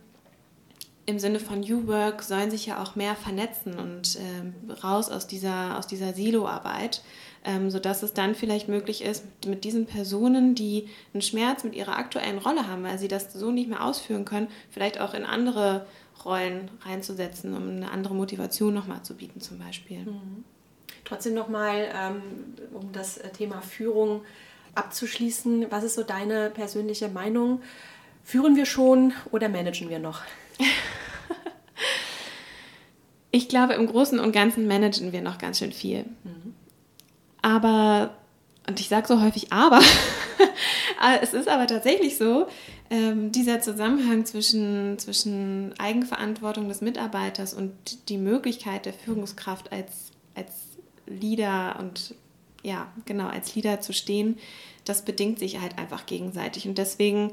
[1.07, 5.27] im Sinne von New Work sollen sich ja auch mehr vernetzen und äh, raus aus
[5.29, 7.03] dieser, aus dieser Silo-Arbeit,
[7.45, 11.97] ähm, sodass es dann vielleicht möglich ist, mit diesen Personen, die einen Schmerz mit ihrer
[11.97, 15.87] aktuellen Rolle haben, weil sie das so nicht mehr ausführen können, vielleicht auch in andere
[16.25, 19.99] Rollen reinzusetzen, um eine andere Motivation nochmal zu bieten zum Beispiel.
[19.99, 20.45] Mhm.
[21.05, 22.23] Trotzdem nochmal, ähm,
[22.75, 24.23] um das Thema Führung
[24.75, 27.63] abzuschließen, was ist so deine persönliche Meinung?
[28.27, 30.23] Führen wir schon oder managen wir noch?
[33.31, 36.07] ich glaube, im Großen und Ganzen managen wir noch ganz schön viel.
[36.25, 36.55] Mhm.
[37.41, 38.17] Aber,
[38.67, 39.81] und ich sage so häufig aber,
[41.23, 42.49] es ist aber tatsächlich so,
[42.91, 50.53] ähm, dieser Zusammenhang zwischen, zwischen Eigenverantwortung des Mitarbeiters und die Möglichkeit der Führungskraft als, als
[51.07, 52.17] Leader und
[52.65, 54.37] ja, genau, als Leader zu stehen,
[54.85, 56.67] das bedingt sich halt einfach gegenseitig.
[56.67, 57.31] Und deswegen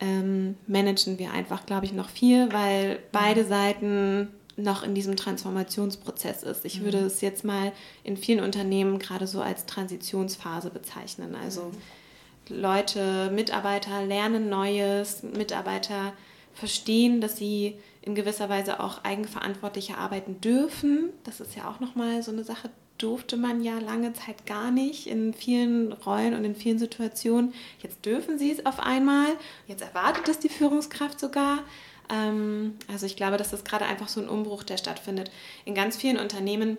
[0.00, 6.42] ähm, managen wir einfach, glaube ich, noch viel, weil beide Seiten noch in diesem Transformationsprozess
[6.42, 6.64] ist.
[6.64, 7.06] Ich würde mhm.
[7.06, 7.72] es jetzt mal
[8.02, 11.34] in vielen Unternehmen gerade so als Transitionsphase bezeichnen.
[11.34, 12.56] Also mhm.
[12.56, 16.12] Leute, Mitarbeiter lernen Neues, Mitarbeiter
[16.52, 21.10] verstehen, dass sie in gewisser Weise auch eigenverantwortlicher arbeiten dürfen.
[21.24, 25.06] Das ist ja auch nochmal so eine Sache, durfte man ja lange Zeit gar nicht
[25.06, 27.52] in vielen Rollen und in vielen Situationen.
[27.80, 29.28] Jetzt dürfen sie es auf einmal.
[29.66, 31.64] Jetzt erwartet es die Führungskraft sogar.
[32.08, 35.30] Ähm, also ich glaube, dass das gerade einfach so ein Umbruch, der stattfindet.
[35.64, 36.78] In ganz vielen Unternehmen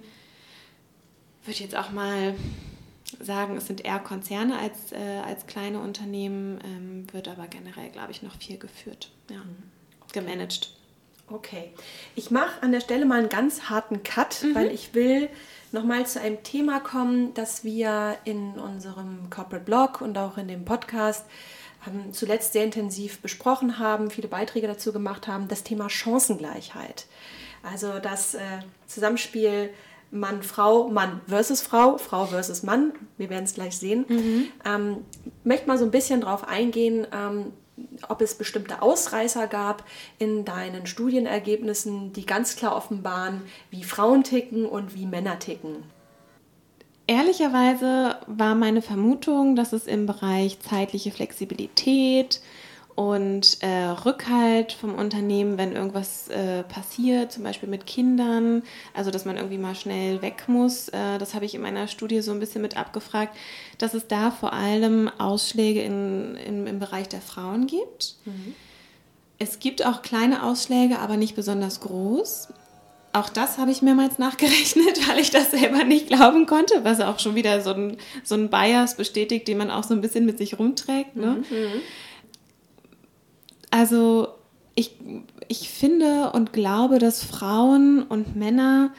[1.44, 2.36] würde ich jetzt auch mal
[3.20, 8.12] sagen, es sind eher Konzerne als, äh, als kleine Unternehmen, ähm, wird aber generell, glaube
[8.12, 9.64] ich, noch viel geführt, ja, mhm.
[10.12, 10.72] gemanagt.
[11.28, 11.72] Okay,
[12.16, 14.56] ich mache an der Stelle mal einen ganz harten Cut, mhm.
[14.56, 15.30] weil ich will
[15.72, 20.66] nochmal zu einem Thema kommen, das wir in unserem Corporate Blog und auch in dem
[20.66, 21.26] Podcast
[21.88, 27.06] ähm, zuletzt sehr intensiv besprochen haben, viele Beiträge dazu gemacht haben, das Thema Chancengleichheit.
[27.64, 28.40] Also das äh,
[28.88, 29.72] Zusammenspiel
[30.12, 34.06] Mann, Frau, Mann versus Frau, Frau versus Mann, wir werden es gleich sehen.
[34.08, 34.48] Mhm.
[34.66, 34.98] Ähm,
[35.44, 37.54] möchte mal so ein bisschen darauf eingehen, ähm,
[38.08, 39.84] ob es bestimmte Ausreißer gab
[40.20, 45.84] in deinen Studienergebnissen, die ganz klar offenbaren, wie Frauen ticken und wie Männer ticken.
[47.08, 52.42] Ehrlicherweise war meine Vermutung, dass es im Bereich zeitliche Flexibilität
[52.96, 59.26] und äh, Rückhalt vom Unternehmen, wenn irgendwas äh, passiert, zum Beispiel mit Kindern, also dass
[59.26, 60.88] man irgendwie mal schnell weg muss.
[60.90, 63.36] Äh, das habe ich in meiner Studie so ein bisschen mit abgefragt,
[63.78, 68.16] dass es da vor allem Ausschläge in, in im Bereich der Frauen gibt.
[68.24, 68.56] Mhm.
[69.40, 72.48] Es gibt auch kleine Ausschläge, aber nicht besonders groß.
[73.12, 77.20] Auch das habe ich mehrmals nachgerechnet, weil ich das selber nicht glauben konnte, was auch
[77.20, 80.38] schon wieder so ein, so ein Bias bestätigt, den man auch so ein bisschen mit
[80.38, 81.16] sich rumträgt.
[81.16, 81.44] Ne?
[81.50, 81.82] Mhm.
[83.72, 84.30] Also
[84.76, 84.96] ich,
[85.48, 88.92] ich finde und glaube, dass Frauen und Männer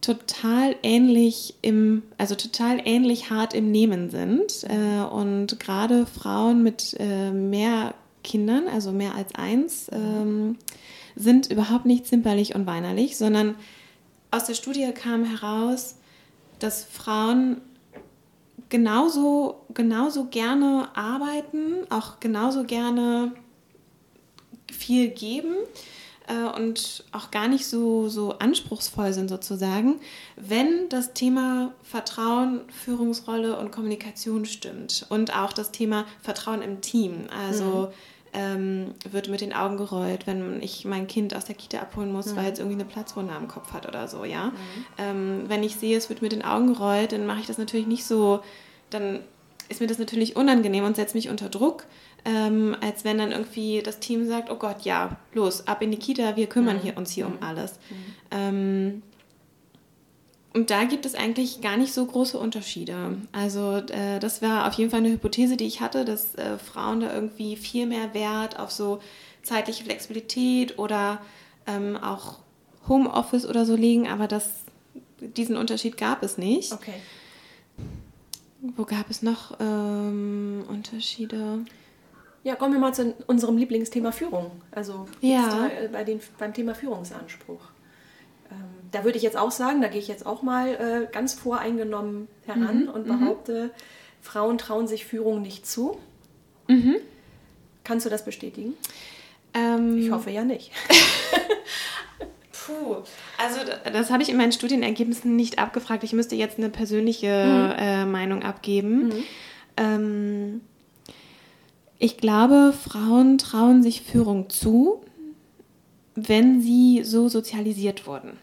[0.00, 4.64] total ähnlich im, also total ähnlich hart im Nehmen sind.
[4.64, 10.56] Äh, und gerade Frauen mit äh, mehr Kindern, also mehr als eins, ähm,
[11.16, 13.56] sind überhaupt nicht zimperlich und weinerlich, sondern
[14.30, 15.96] aus der Studie kam heraus,
[16.58, 17.60] dass Frauen
[18.68, 23.32] genauso, genauso gerne arbeiten, auch genauso gerne
[24.72, 25.54] viel geben
[26.28, 30.00] äh, und auch gar nicht so, so anspruchsvoll sind sozusagen,
[30.36, 37.26] wenn das Thema Vertrauen, Führungsrolle und Kommunikation stimmt und auch das Thema Vertrauen im Team.
[37.48, 38.34] Also mhm.
[38.34, 42.26] ähm, wird mit den Augen gerollt, wenn ich mein Kind aus der Kita abholen muss,
[42.26, 42.36] mhm.
[42.36, 44.46] weil es irgendwie eine Platzwunde am Kopf hat oder so, ja.
[44.46, 44.54] Mhm.
[44.98, 47.86] Ähm, wenn ich sehe, es wird mit den Augen gerollt, dann mache ich das natürlich
[47.86, 48.40] nicht so,
[48.90, 49.20] dann
[49.70, 51.84] ist mir das natürlich unangenehm und setzt mich unter Druck
[52.24, 55.98] ähm, als wenn dann irgendwie das Team sagt, oh Gott, ja, los, ab in die
[55.98, 56.80] Kita, wir kümmern mhm.
[56.80, 57.42] hier, uns hier um mhm.
[57.42, 57.78] alles.
[57.90, 58.14] Mhm.
[58.30, 59.02] Ähm,
[60.54, 63.18] und da gibt es eigentlich gar nicht so große Unterschiede.
[63.32, 67.00] Also äh, das war auf jeden Fall eine Hypothese, die ich hatte, dass äh, Frauen
[67.00, 69.00] da irgendwie viel mehr Wert auf so
[69.42, 71.20] zeitliche Flexibilität oder
[71.66, 72.38] ähm, auch
[72.88, 74.48] Homeoffice oder so legen, aber das,
[75.20, 76.72] diesen Unterschied gab es nicht.
[76.72, 76.94] Okay.
[78.60, 81.64] Wo gab es noch ähm, Unterschiede?
[82.44, 84.50] Ja, kommen wir mal zu unserem Lieblingsthema Führung.
[84.70, 85.66] Also ja.
[85.66, 87.60] Äh, bei den, beim Thema Führungsanspruch.
[88.50, 91.34] Ähm, da würde ich jetzt auch sagen, da gehe ich jetzt auch mal äh, ganz
[91.34, 92.88] voreingenommen heran mhm.
[92.88, 93.18] und mhm.
[93.18, 93.70] behaupte, mhm.
[94.20, 95.98] Frauen trauen sich Führung nicht zu.
[96.68, 96.96] Mhm.
[97.84, 98.74] Kannst du das bestätigen?
[99.54, 100.72] Ähm, ich hoffe ja nicht.
[102.52, 102.96] Puh,
[103.38, 103.60] also
[103.90, 106.04] das habe ich in meinen Studienergebnissen nicht abgefragt.
[106.04, 107.82] Ich müsste jetzt eine persönliche mhm.
[107.82, 109.08] äh, Meinung abgeben.
[109.08, 109.24] Mhm.
[109.78, 110.60] Ähm,
[111.98, 115.00] ich glaube, Frauen trauen sich Führung zu,
[116.14, 118.38] wenn sie so sozialisiert wurden.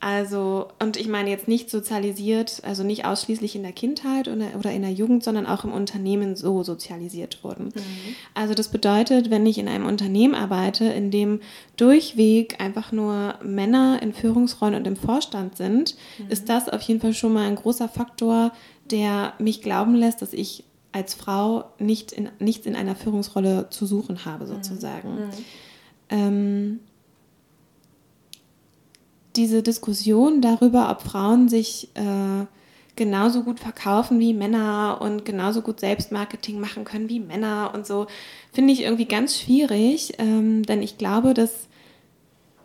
[0.00, 4.82] Also, und ich meine jetzt nicht sozialisiert, also nicht ausschließlich in der Kindheit oder, in
[4.82, 7.66] der Jugend, sondern auch im Unternehmen so sozialisiert wurden.
[7.66, 8.14] Mhm.
[8.32, 11.40] Also das bedeutet, wenn ich in einem Unternehmen arbeite, in dem
[11.76, 16.30] durchweg einfach nur Männer in Führungsrollen und im Vorstand sind, mhm.
[16.30, 18.52] ist das auf jeden Fall schon mal ein großer Faktor,
[18.92, 20.62] der mich glauben lässt, dass ich
[20.92, 24.48] als Frau nicht in, nichts in einer Führungsrolle zu suchen habe, mhm.
[24.48, 25.14] sozusagen.
[25.14, 25.30] Mhm.
[26.10, 26.80] Ähm,
[29.36, 32.46] diese Diskussion darüber, ob Frauen sich äh,
[32.96, 38.08] genauso gut verkaufen wie Männer und genauso gut Selbstmarketing machen können wie Männer und so,
[38.52, 41.68] finde ich irgendwie ganz schwierig, ähm, denn ich glaube, dass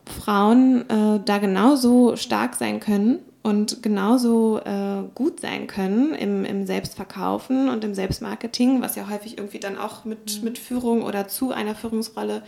[0.05, 6.65] Frauen äh, da genauso stark sein können und genauso äh, gut sein können im, im
[6.65, 10.45] Selbstverkaufen und im Selbstmarketing, was ja häufig irgendwie dann auch mit, mhm.
[10.45, 12.43] mit Führung oder zu einer Führungsrolle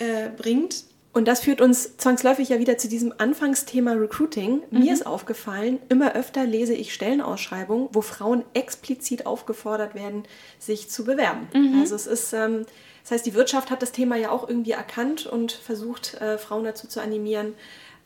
[0.00, 0.84] äh, bringt.
[1.12, 4.62] Und das führt uns zwangsläufig ja wieder zu diesem Anfangsthema Recruiting.
[4.70, 4.80] Mhm.
[4.80, 10.24] Mir ist aufgefallen, immer öfter lese ich Stellenausschreibungen, wo Frauen explizit aufgefordert werden,
[10.58, 11.48] sich zu bewerben.
[11.54, 11.80] Mhm.
[11.80, 12.66] Also es ist, ähm,
[13.02, 16.64] das heißt, die Wirtschaft hat das Thema ja auch irgendwie erkannt und versucht, äh, Frauen
[16.64, 17.54] dazu zu animieren,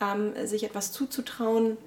[0.03, 1.79] ähm, sich etwas zuzutrauen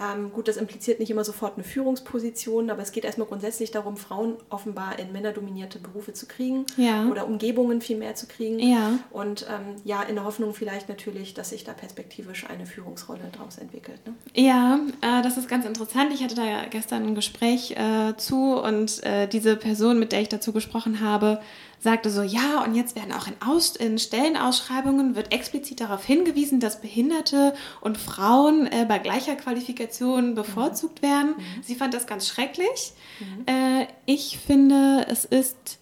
[0.00, 3.98] ähm, gut, das impliziert nicht immer sofort eine Führungsposition, aber es geht erstmal grundsätzlich darum,
[3.98, 7.06] Frauen offenbar in männerdominierte Berufe zu kriegen ja.
[7.06, 8.58] oder Umgebungen viel mehr zu kriegen.
[8.58, 8.98] Ja.
[9.10, 13.58] Und ähm, ja, in der Hoffnung vielleicht natürlich, dass sich da perspektivisch eine Führungsrolle daraus
[13.58, 14.00] entwickelt.
[14.06, 14.14] Ne?
[14.34, 16.12] Ja, äh, das ist ganz interessant.
[16.14, 20.22] Ich hatte da ja gestern ein Gespräch äh, zu und äh, diese Person, mit der
[20.22, 21.40] ich dazu gesprochen habe,
[21.80, 26.60] sagte so, ja, und jetzt werden auch in, Aus in Stellenausschreibungen wird explizit darauf hingewiesen,
[26.60, 31.06] dass Behinderte und Frauen äh, bei gleicher Qualifikation bevorzugt mhm.
[31.06, 31.28] werden.
[31.36, 31.62] Mhm.
[31.62, 32.92] Sie fand das ganz schrecklich.
[33.18, 33.46] Mhm.
[33.46, 35.78] Äh, ich finde, es ist,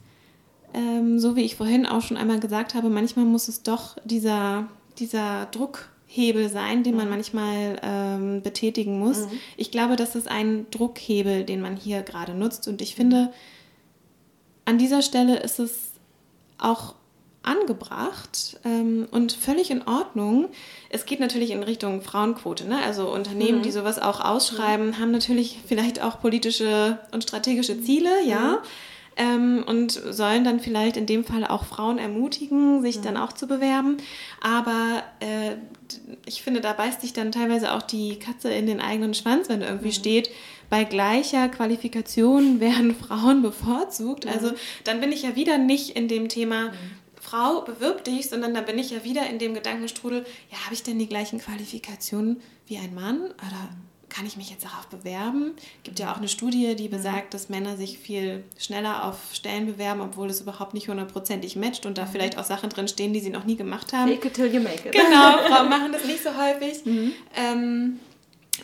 [0.72, 4.68] ähm, so wie ich vorhin auch schon einmal gesagt habe, manchmal muss es doch dieser,
[5.00, 7.10] dieser Druckhebel sein, den man mhm.
[7.10, 9.22] manchmal ähm, betätigen muss.
[9.22, 9.40] Mhm.
[9.56, 12.68] Ich glaube, das ist ein Druckhebel, den man hier gerade nutzt.
[12.68, 13.32] Und ich finde,
[14.64, 15.87] an dieser Stelle ist es
[16.58, 16.94] auch
[17.42, 20.48] angebracht ähm, und völlig in Ordnung.
[20.90, 22.68] Es geht natürlich in Richtung Frauenquote.
[22.68, 22.78] Ne?
[22.84, 23.62] Also Unternehmen, mhm.
[23.62, 24.98] die sowas auch ausschreiben, mhm.
[24.98, 28.50] haben natürlich vielleicht auch politische und strategische Ziele, ja.
[28.50, 28.56] Mhm.
[29.16, 33.02] ähm, und sollen dann vielleicht in dem Fall auch Frauen ermutigen, sich mhm.
[33.02, 33.96] dann auch zu bewerben.
[34.42, 35.56] Aber äh,
[36.26, 39.62] ich finde, da beißt sich dann teilweise auch die Katze in den eigenen Schwanz, wenn
[39.62, 39.92] irgendwie mhm.
[39.92, 40.30] steht,
[40.70, 44.24] bei gleicher Qualifikation werden Frauen bevorzugt.
[44.24, 44.30] Mhm.
[44.30, 44.52] Also
[44.84, 46.74] dann bin ich ja wieder nicht in dem Thema, mhm.
[47.20, 50.82] Frau, bewirb dich, sondern dann bin ich ja wieder in dem Gedankenstrudel, ja, habe ich
[50.82, 53.20] denn die gleichen Qualifikationen wie ein Mann?
[53.20, 53.68] Oder
[54.08, 55.52] kann ich mich jetzt darauf bewerben?
[55.82, 60.00] Gibt ja auch eine Studie, die besagt, dass Männer sich viel schneller auf Stellen bewerben,
[60.00, 62.10] obwohl es überhaupt nicht hundertprozentig matcht und da mhm.
[62.12, 64.08] vielleicht auch Sachen drin stehen, die sie noch nie gemacht haben.
[64.08, 64.92] Fake it till you make it.
[64.92, 66.84] Genau, Frauen machen das nicht so häufig.
[66.84, 67.12] Mhm.
[67.36, 68.00] Ähm,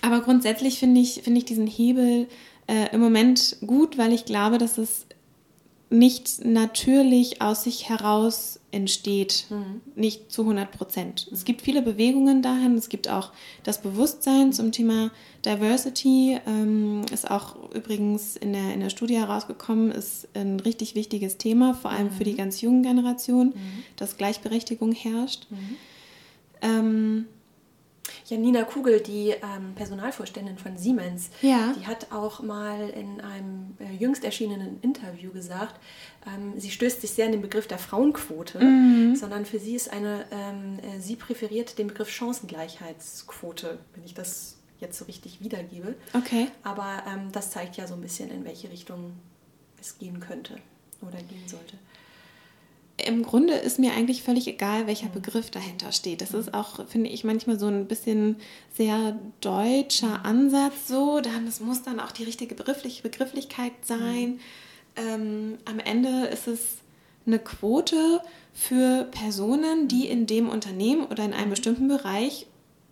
[0.03, 2.29] aber grundsätzlich finde ich, find ich diesen Hebel
[2.67, 5.07] äh, im Moment gut, weil ich glaube, dass es
[5.91, 9.81] nicht natürlich aus sich heraus entsteht, mhm.
[9.95, 11.29] nicht zu 100 Prozent.
[11.33, 13.33] Es gibt viele Bewegungen dahin, es gibt auch
[13.63, 15.13] das Bewusstsein zum Thema
[15.45, 21.37] Diversity, ähm, ist auch übrigens in der, in der Studie herausgekommen, ist ein richtig wichtiges
[21.37, 22.13] Thema, vor allem mhm.
[22.13, 22.39] für die mhm.
[22.39, 23.85] ganz jungen Generationen, mhm.
[23.97, 25.47] dass Gleichberechtigung herrscht.
[25.51, 25.77] Mhm.
[26.63, 27.25] Ähm,
[28.27, 31.75] Janina Kugel, die ähm, Personalvorständin von Siemens, ja.
[31.79, 35.79] die hat auch mal in einem äh, jüngst erschienenen Interview gesagt,
[36.27, 39.15] ähm, sie stößt sich sehr an den Begriff der Frauenquote, mhm.
[39.15, 44.57] sondern für sie ist eine, ähm, äh, sie präferiert den Begriff Chancengleichheitsquote, wenn ich das
[44.81, 45.95] jetzt so richtig wiedergebe.
[46.15, 46.49] Okay.
[46.63, 49.13] Aber ähm, das zeigt ja so ein bisschen, in welche Richtung
[49.81, 50.57] es gehen könnte
[51.03, 51.77] oder gehen sollte
[52.97, 56.21] im Grunde ist mir eigentlich völlig egal, welcher Begriff dahinter steht.
[56.21, 58.37] Das ist auch, finde ich, manchmal so ein bisschen
[58.73, 61.21] sehr deutscher Ansatz so.
[61.21, 64.39] Das muss dann auch die richtige Begrifflich Begrifflichkeit sein.
[64.97, 66.79] Ähm, am Ende ist es
[67.27, 68.21] eine Quote
[68.53, 72.47] für Personen, die in dem Unternehmen oder in einem bestimmten Bereich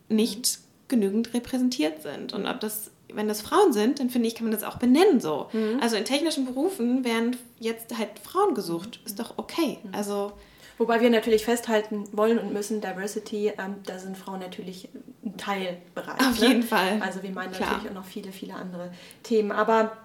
[0.08, 2.32] nicht genügend repräsentiert sind.
[2.32, 5.20] Und ob das wenn das Frauen sind, dann finde ich, kann man das auch benennen
[5.20, 5.48] so.
[5.52, 5.78] Mhm.
[5.80, 9.00] Also in technischen Berufen werden jetzt halt Frauen gesucht.
[9.04, 9.78] Ist doch okay.
[9.82, 9.94] Mhm.
[9.94, 10.32] Also
[10.78, 14.88] Wobei wir natürlich festhalten wollen und müssen, Diversity, ähm, da sind Frauen natürlich
[15.24, 16.20] ein Teilbereich.
[16.20, 16.48] Auf ne?
[16.48, 17.00] jeden Fall.
[17.00, 17.70] Also wir meinen Klar.
[17.70, 18.90] natürlich auch noch viele, viele andere
[19.22, 19.52] Themen.
[19.52, 19.96] Aber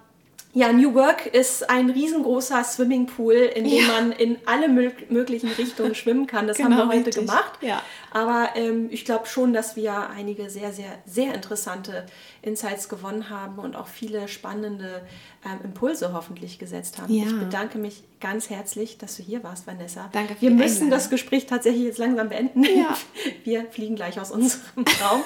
[0.54, 3.86] ja, New Work ist ein riesengroßer Swimmingpool, in dem ja.
[3.88, 6.46] man in alle möglichen Richtungen schwimmen kann.
[6.46, 7.26] Das genau, haben wir heute richtig.
[7.26, 7.58] gemacht.
[7.60, 7.82] Ja.
[8.12, 12.06] Aber ähm, ich glaube schon, dass wir einige sehr, sehr, sehr interessante
[12.40, 15.02] Insights gewonnen haben und auch viele spannende
[15.44, 17.12] ähm, Impulse hoffentlich gesetzt haben.
[17.12, 17.24] Ja.
[17.26, 20.08] Ich bedanke mich ganz herzlich, dass du hier warst, Vanessa.
[20.12, 20.34] Danke.
[20.34, 20.90] Für wir müssen Einladung.
[20.90, 22.64] das Gespräch tatsächlich jetzt langsam beenden.
[22.64, 22.96] Ja.
[23.44, 25.22] Wir fliegen gleich aus unserem Raum.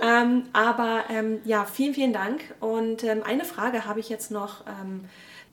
[0.00, 2.42] ähm, aber ähm, ja, vielen, vielen Dank.
[2.60, 4.64] Und ähm, eine Frage habe ich jetzt noch.
[4.66, 5.04] Ähm,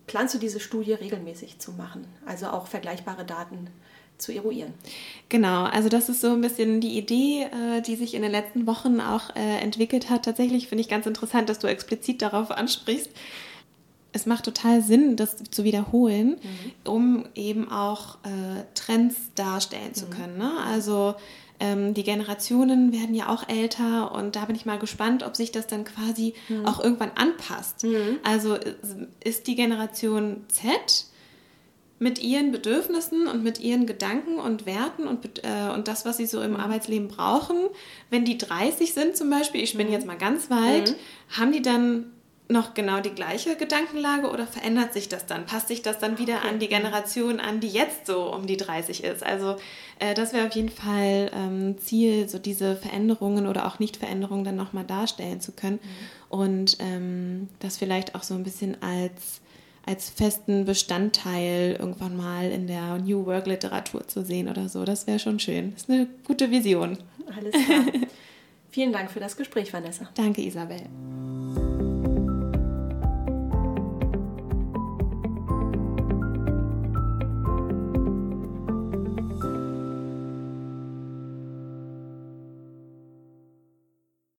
[0.08, 2.06] planst du diese Studie regelmäßig zu machen?
[2.26, 3.68] Also auch vergleichbare Daten
[4.18, 4.74] zu eruieren.
[5.30, 8.68] Genau, also das ist so ein bisschen die Idee, äh, die sich in den letzten
[8.68, 10.26] Wochen auch äh, entwickelt hat.
[10.26, 13.10] Tatsächlich finde ich ganz interessant, dass du explizit darauf ansprichst
[14.14, 16.91] es macht total Sinn, das zu wiederholen, mhm.
[16.91, 20.09] um eben auch äh, Trends darstellen zu mhm.
[20.11, 20.38] können.
[20.38, 20.51] Ne?
[20.66, 21.16] Also
[21.59, 25.51] ähm, die Generationen werden ja auch älter und da bin ich mal gespannt, ob sich
[25.51, 26.66] das dann quasi mhm.
[26.66, 27.84] auch irgendwann anpasst.
[27.84, 28.20] Mhm.
[28.24, 28.57] Also
[29.24, 31.07] ist die Generation Z
[31.99, 36.26] mit ihren Bedürfnissen und mit ihren Gedanken und Werten und, äh, und das, was sie
[36.26, 36.57] so im mhm.
[36.57, 37.57] Arbeitsleben brauchen,
[38.09, 39.93] wenn die 30 sind zum Beispiel, ich bin mhm.
[39.93, 40.95] jetzt mal ganz weit,
[41.30, 42.11] haben die dann
[42.50, 45.46] noch genau die gleiche Gedankenlage oder verändert sich das dann?
[45.46, 46.50] Passt sich das dann wieder okay.
[46.50, 49.26] an die Generation an, die jetzt so um die 30 ist?
[49.26, 49.56] Also
[50.00, 54.56] äh, das wäre auf jeden Fall ähm, Ziel, so diese Veränderungen oder auch Nicht-Veränderungen dann
[54.56, 56.38] nochmal darstellen zu können mhm.
[56.38, 59.41] und ähm, das vielleicht auch so ein bisschen als
[59.86, 64.86] als festen Bestandteil irgendwann mal in der New Work Literatur zu sehen oder so.
[64.86, 65.74] Das wäre schon schön.
[65.74, 66.98] Das ist eine gute Vision.
[67.36, 67.86] Alles klar.
[68.72, 70.10] Vielen Dank für das Gespräch, Vanessa.
[70.16, 70.84] Danke, Isabel.